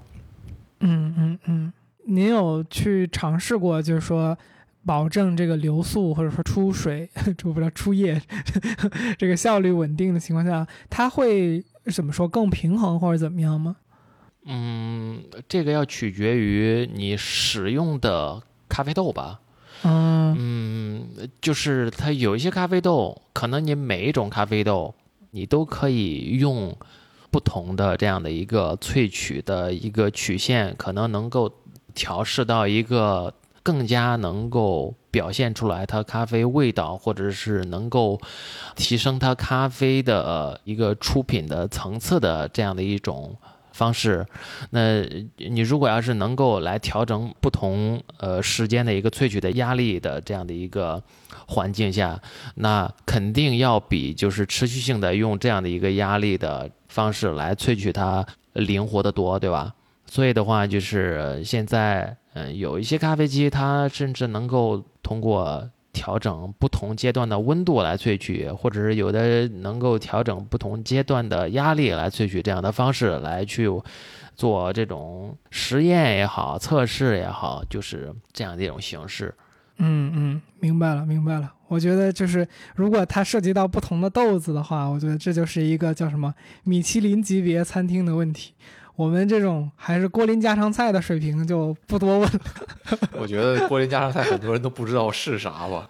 [0.79, 1.73] 嗯嗯嗯。
[2.05, 4.37] 您有去尝试过，就是说
[4.85, 8.21] 保证这个流速或者说出水， 出不了出液，
[9.17, 13.77] 这个效率稳定的情况下，它会怎么说更平衡或者怎么样吗？
[14.45, 19.39] 嗯，这个要取决于你使用的咖啡豆吧。
[19.83, 24.93] 嗯嗯，就是它有一些咖啡豆，可能你每一种咖啡豆，
[25.31, 26.75] 你都可以用
[27.31, 31.49] 不同的这样的一个萃取的一个曲线，可能能够
[31.93, 38.19] 调试到一个更加能够表现出来它咖啡味道，或者是能够
[38.75, 43.35] 提升它咖啡的一个出品的层次的这样的一种。
[43.75, 44.23] 方式，
[44.69, 45.01] 那
[45.37, 51.01] 你如果要是能够来调整不同呃时间的一个萃取的压力的这样的一个
[51.47, 52.21] 环境下，
[52.53, 58.23] 那肯定要比就是持续性的用这样的一个压力的方式来萃取它
[58.53, 59.73] 灵活的多，对吧？
[60.05, 65.69] 所以的话，就是现在嗯有一些咖啡机，它甚至能够通过。
[65.93, 73.69] 调整不同阶段的温度来萃取，或者是有的能够调整不同阶段的压力来萃取，这样的方式来去
[74.35, 79.31] 做这种实验也好，测试也好，就是这样的一种形式。
[79.77, 81.53] 嗯嗯，明白了明白了。
[81.67, 86.33] 我觉得就是如果它涉及到不同的豆子的话，我觉得这就是一个叫什么
[86.63, 88.55] 米其林级别餐厅的问题。
[88.95, 92.39] 我们这种还是锅林家常菜的水平就不多问了。
[93.13, 95.89] 我觉得锅林家常菜很多人都不知道是啥吧。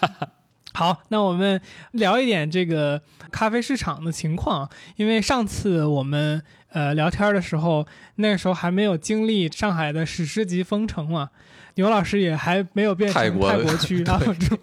[0.74, 1.60] 好，那我们
[1.92, 4.68] 聊一点这个咖啡市场的情况。
[4.96, 6.42] 因为上次我们
[6.72, 7.86] 呃聊天的时候，
[8.16, 11.30] 那时候还没有经历上海的史诗级封城嘛，
[11.76, 14.58] 牛老师也还没有变成泰国区 主。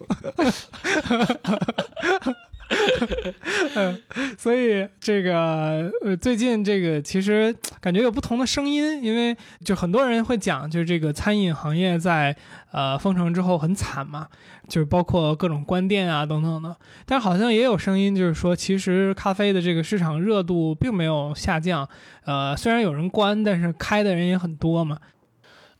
[4.37, 12.35] 所以这个呃，最近这个其实感觉有不同的声音，因为就很多人会讲，就是这个餐饮行业在
[12.71, 14.27] 呃封城之后很惨嘛，
[14.67, 16.75] 就是包括各种关店啊等等的。
[17.05, 21.87] 但好像也有声音，就是说其实咖啡的这个市场热度并没有下降，
[22.25, 24.97] 呃，虽然有人关，但是开的人也很多嘛。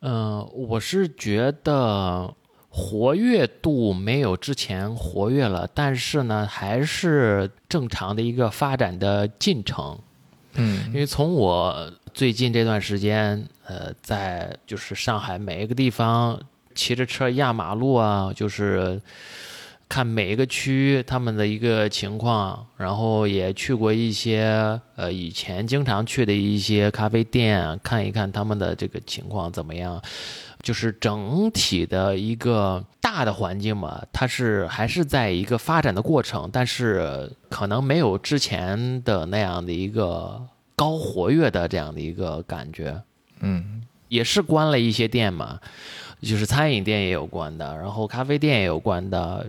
[0.01, 2.33] 嗯，我是觉得。
[2.74, 9.99] 活跃度没有之前活跃了，但是呢，还是正常的一个发展的进程。
[10.53, 16.39] 嗯，因为从我最近这段时间，呃，在就是上海每一个地方
[16.74, 19.01] 骑着车压马路啊，就是
[19.89, 30.01] 看每一个区他们的一个情况，然后也去过一些呃以前经常去的一些咖啡店，看一看他们的这个情况怎么样。
[30.62, 40.41] 就是整体的一个大的环境嘛，它是还是在一个发展的过程，但是可能没有之前的那样的一个
[40.76, 43.01] 高活跃的这样的一个感觉。
[43.39, 45.59] 嗯，也是关了一些店嘛，
[46.22, 49.47] 就是餐饮店也有关的，然后咖啡店也有关的，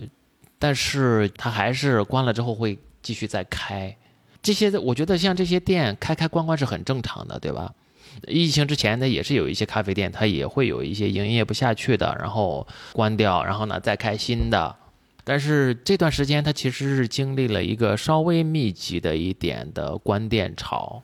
[0.57, 3.95] 但是它还是关了之后会继续再开。
[4.41, 7.71] 这些我觉得像这些店开开关关是很正常的，对吧？
[8.27, 14.75] 疫情之前呢，也是有一些咖啡店，它也会有一些营业不下去的，然后关掉，然后呢再开新的。
[15.23, 21.01] 但是这段时间，它其实是经历了一个稍微密集的一点的关店潮。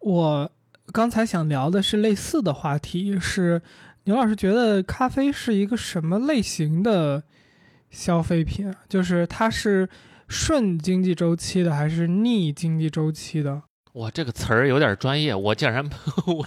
[0.00, 0.50] 我
[0.92, 3.62] 刚才想聊的是类似的话题，是
[4.04, 7.22] 牛老师觉得咖啡是一个什么类型的
[7.90, 8.74] 消费品？
[8.88, 9.88] 就是它是
[10.28, 13.62] 顺经济周期的，还是逆经济周期的？
[13.94, 15.88] 我，这个词儿有点专业，我竟然
[16.26, 16.44] 我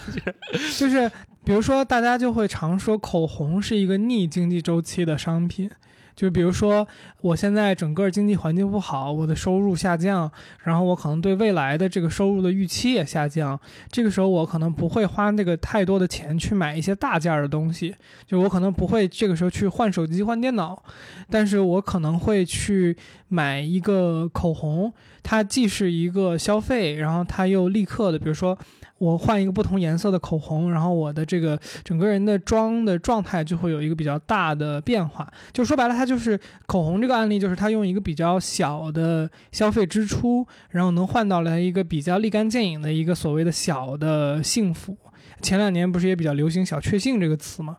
[0.51, 1.09] 就是，
[1.45, 5.71] 比如说大家就会常说口红是一个逆经济周期的商品。
[6.17, 6.85] 就比如说，
[7.21, 10.29] 我现在整个经济环境不好，我的收入下降，
[10.63, 13.57] 然后我可能对未来的这个收入的预期也下降。
[13.91, 17.95] 这个时候，我可能不会花那个太多的钱去买一些大件儿的东西，
[18.25, 20.81] 就我可能不会这个时候去换手机、换电脑，
[21.29, 22.97] 但是我可能会去
[23.27, 24.91] 买一个口红，
[25.21, 28.57] 它既是一个消费，然后它又立刻的，比如说。
[28.97, 35.31] 我换一个不同颜色的口红，然后我的这个整个人的妆的状态就会有一个比较大的变化。
[35.53, 44.97] 就说白了，它就是口红这个案例，就是它用一个比较小的消费支出，然后能换到来一个比较立竿见影的一个所谓的小的幸福。
[45.41, 47.77] 前两年不是也比较流行“小确幸”这个词吗？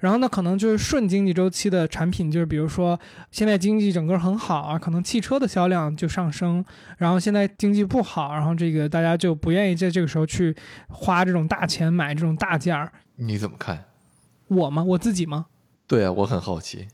[0.00, 2.98] 然后呢，可能就是顺经济周期的产品，就是比如说
[3.30, 6.64] 现在经济整个很好啊，可能汽车的销量就上升。
[6.98, 10.54] 然后现在经济不好，然后这个大家就不愿意在这个时候去
[10.88, 12.92] 花这种大钱买这种大件儿。
[13.16, 13.84] 你怎么看？
[14.48, 14.84] 我吗？
[14.84, 15.46] 我自己吗？
[15.86, 16.88] 对啊，我很好奇。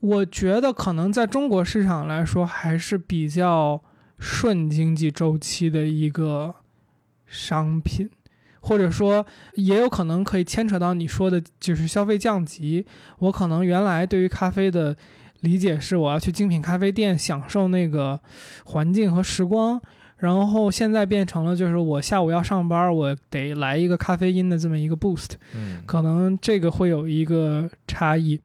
[0.00, 3.82] 我觉得可能在中国市场来说，还是比较
[4.18, 6.54] 顺经济周期的一个
[7.24, 8.10] 商品。
[8.66, 12.84] 或者说，也有可能可以牵扯到你说的，就是消费降级。
[13.20, 14.96] 我可能原来对于咖啡的
[15.42, 18.18] 理解是，我要去精品咖啡店享受那个
[18.64, 19.80] 环境和时光，
[20.16, 25.34] 然后现在变成了，就是我下午要上班，我得来一个咖啡因的这么一个 boost。
[25.54, 28.40] 嗯，可能这个会有一个差异。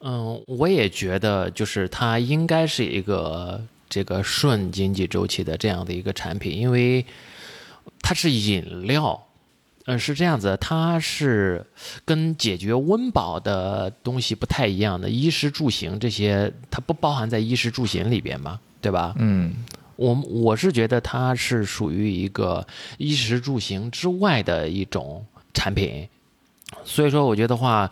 [0.00, 7.04] 嗯，我也觉得，就是它应该是一个这个顺经济周期的这样的一个产品，因为
[8.00, 9.25] 它是饮料。
[9.86, 11.64] 嗯，是这样子，它是
[12.04, 19.14] 跟解决温饱的东西不太一样的，衣食住行这些它不包含在衣食住行里边嘛，对吧？
[19.18, 19.54] 嗯，
[19.94, 22.66] 我我是觉得它是属于一个
[22.98, 25.24] 衣食住行之外的一种
[25.54, 26.08] 产品，
[26.84, 27.90] 所以说我觉得话，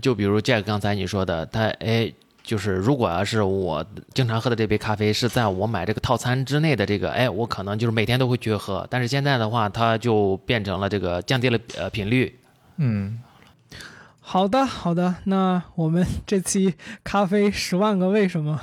[0.00, 2.12] 就比如 Jack 刚才你说的，它哎。
[2.44, 8.86] 就是如果要是我经常喝的这杯咖啡是在我买这个套餐之内的这个，哎，我可能就是每天都会去喝。
[8.88, 12.38] 但是现在的话，它就变成了这个降低了呃频率。
[12.76, 13.18] 嗯。
[14.26, 18.58] 好的，好的，那我们这期咖啡十万个为什么，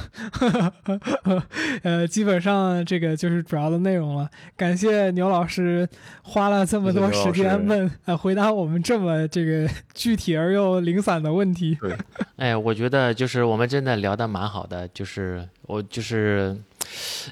[1.83, 4.27] 呃，基本上这个就是主要的内容了。
[4.57, 5.87] 感谢牛老师
[6.23, 11.77] 花了这么多时间问呃回答我们这么这个具体而又零散的问题。
[11.79, 11.95] 对，
[12.37, 16.57] 哎，我觉得就是我们真的聊得蛮好的，就是我就是，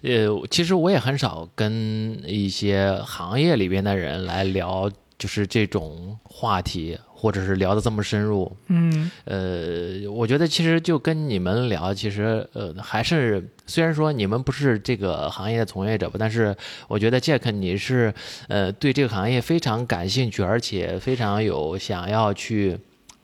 [0.04, 6.98] 呃，其实我也很少跟一些行业里边的人来聊，就是这种话题。
[7.20, 16.56] 或者是聊得这么深入，嗯，呃，我觉得其实就跟你们聊，其实呃还是虽然说你们不是这个行业的从业者吧，但是
[16.88, 18.14] 我觉得 Jack 你是
[18.48, 22.78] 呃对这个行业非常感兴趣，而且非常有想要去。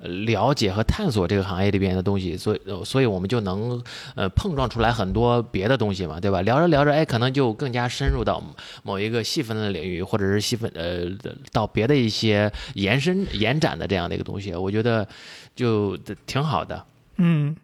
[0.08, 3.82] 了解和探索这个行业里边的东西，所以所以我们就能
[4.16, 6.42] 呃碰撞出来很多别的东西嘛，对吧？
[6.42, 8.44] 聊着聊着，哎，可能就更加深入到
[8.84, 11.06] 某一个细分的领域，或者是细分呃
[11.52, 15.08] 到别的一些延伸延展的这样的一个东西，我觉得
[15.56, 16.86] 就挺好的。
[17.18, 17.56] 嗯，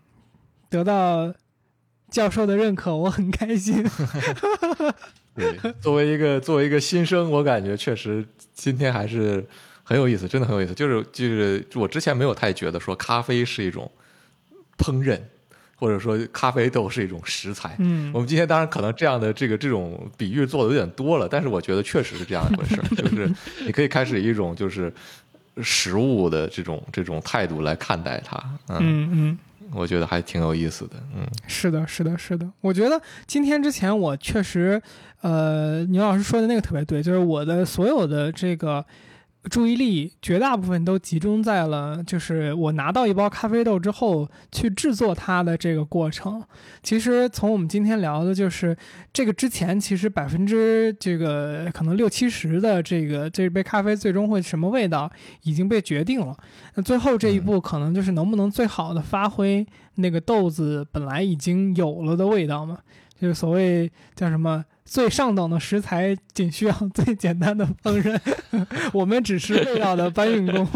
[0.69, 1.33] 得到
[2.09, 3.83] 教授的认可，我很开心。
[5.35, 9.47] 对，作为一个作为一个新生，我感觉确实今天还是。
[9.91, 10.73] 很有意思，真的很有意思。
[10.73, 13.91] 就是就是，我之前没有太觉得说咖啡是一种
[14.77, 15.19] 烹饪，
[15.75, 17.75] 或者说咖啡豆是一种食材。
[17.79, 22.87] 嗯，我们今天当然可能这样的这个这种比喻做的有点多了，但是我觉得确实是这样一回事儿。
[22.95, 23.29] 就 是
[23.65, 24.93] 你可以开始一种就是
[25.61, 28.41] 食物的这种这种态度来看待它。
[28.69, 29.37] 嗯嗯，
[29.73, 30.93] 我觉得还挺有意思的。
[31.13, 32.49] 嗯，是的，是的，是的。
[32.61, 34.81] 我觉得今天之前我确实，
[35.19, 38.85] 呃，牛老师说的那个特别对，就是我的所有的这个。
[39.49, 46.41] 注意力绝大部分都集中在了，就是我拿到一包咖啡豆之后去制作它的这个过程。
[46.83, 48.77] 其实从我们今天聊的，就是
[49.11, 55.11] 这个之前，其实百分之这个可能六七十的这个这杯咖啡最终会什么味道
[55.41, 56.37] 已经被决定了。
[56.75, 59.65] 那最后这一步，可能就是能不能最好的发挥
[59.95, 62.77] 那个豆子本来已经有了的味道嘛？
[63.19, 64.63] 就是所谓叫什么？
[64.91, 68.19] 最上等的食材仅需要最简单的烹饪，
[68.91, 70.67] 我们只是味道的搬运工。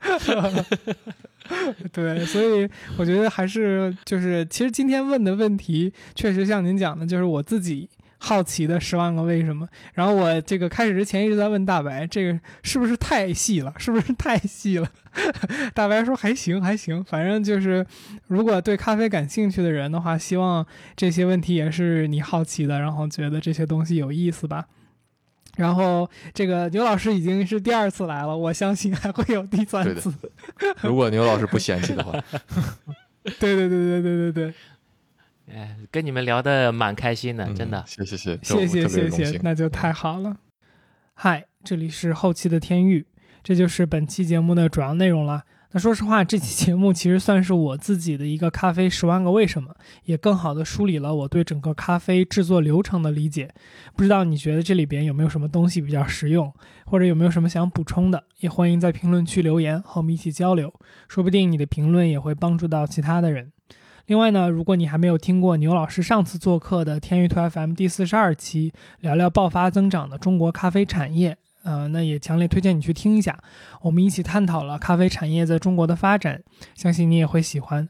[1.92, 7.86] 对，所以我觉得还是就是，其实今天问的问题确实像您讲的，就是我自己。
[8.18, 13.72] 好奇的十万个为什么，然后我这个开始之前一直在问大白，这个是不是太细了？
[13.78, 14.88] 是不是太细了？
[15.74, 17.86] 大白说还行还行，反正就是
[18.26, 24.66] 如果对咖啡感兴趣的人的话，希望这些问题也是你好奇的，然后觉得这些东西有意思吧。
[25.56, 30.12] 然后这个牛老师已经是第二次来了，我相信还会有第三次。
[30.80, 32.12] 如果牛老师不嫌弃的话。
[33.38, 34.54] 对对对对对对对。
[35.50, 37.84] 哎，跟你们聊的蛮开心的，真的。
[37.86, 40.36] 谢谢谢谢谢谢谢，那就太好了。
[41.14, 43.06] 嗨，这里是后期的天域，
[43.42, 45.44] 这就是本期节目的主要内容了。
[45.72, 49.74] 那说实话，这期节目其实算是我自己的一个咖啡十万个为什么，
[50.04, 53.52] 也更好的梳理了我对整个咖啡制作流程的理解。
[53.96, 56.52] 不知道你觉得这里边有没有什么东西比较实用，
[56.86, 58.22] 或者有没有什么想补充的？
[58.38, 60.72] 也欢迎在评论区留言和我们一起交流，
[61.08, 63.50] 说不定你的评论也会帮助到其他的人。
[64.06, 73.38] 另外呢，如果你还没有听过牛老师上次做客的天域兔 FM 第四十二期，聊聊爆发增长的中国咖啡产业，呃，那也强烈推荐你去听一下。
[73.80, 76.42] 我们一起探讨了咖啡产业在中国的发展，
[76.74, 77.88] 相信你也会喜欢。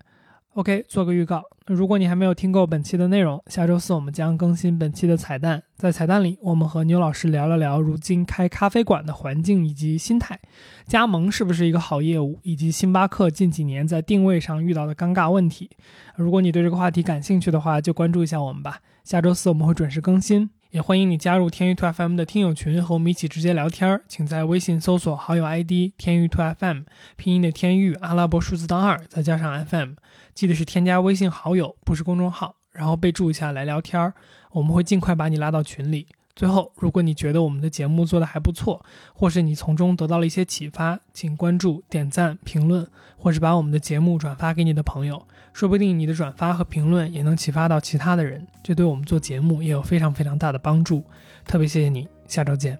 [0.54, 1.42] OK，做个预告。
[1.66, 5.60] 如果你还没有听够本期的内容，下周四我们将更新本期的彩蛋。
[5.76, 10.38] 在彩蛋里，我们和牛老师聊了聊如今开咖啡馆的环境以及心态，
[10.86, 15.68] 加盟是不是一个好业务，以及星巴克近几年在定位上遇到的尴尬问题。
[16.14, 18.78] 如果你对这个话题感兴趣的话，就关注一下我们吧。
[19.02, 20.48] 下周四我们会准时更新。
[20.74, 24.02] 也欢迎你加入天娱兔 FM 的听友群，和我们一起直接聊天儿。
[24.08, 26.80] 请在微信搜索好友 ID“ 天娱兔 FM”，
[27.14, 29.92] 拼音的天域，阿拉伯数字当二，再加上 FM。
[30.34, 34.14] 记得是添加微信好友，不是公众号，然后备注一下来聊天儿，
[34.50, 36.08] 我们会尽快把你拉到群里。
[36.34, 38.84] 最后，如果你觉得我们的节目做得还不错，
[39.14, 42.84] 或是你从中得到了一些启发，请关注、点赞、评论，
[43.16, 45.24] 或是把我们的节目转发给你的朋友，
[45.54, 51.02] 说不定你的转发和评论也能启发到其他的人，这对我们做节目也有非常非常大的帮助。
[51.46, 52.76] 特别谢谢你，下周见。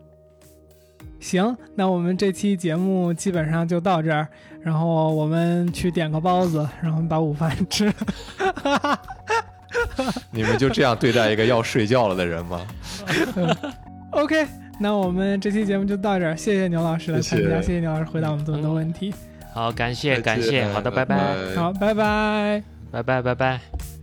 [1.21, 4.27] 行，那我们这期节目基本上就到这儿，
[4.61, 7.91] 然后我们去点个包子，然后把午饭吃。
[10.33, 12.61] 你们就这样对待一个要睡觉了的人吗？
[14.11, 14.47] OK，
[14.81, 19.15] 那我们这期节目就到这儿，谢谢牛老师的参加，谢谢谢谢牛老师回答我们这么多问题。
[19.55, 22.62] 好，感谢感谢，好的，拜拜，拜好，拜拜。
[22.90, 23.94] 拜拜，拜拜。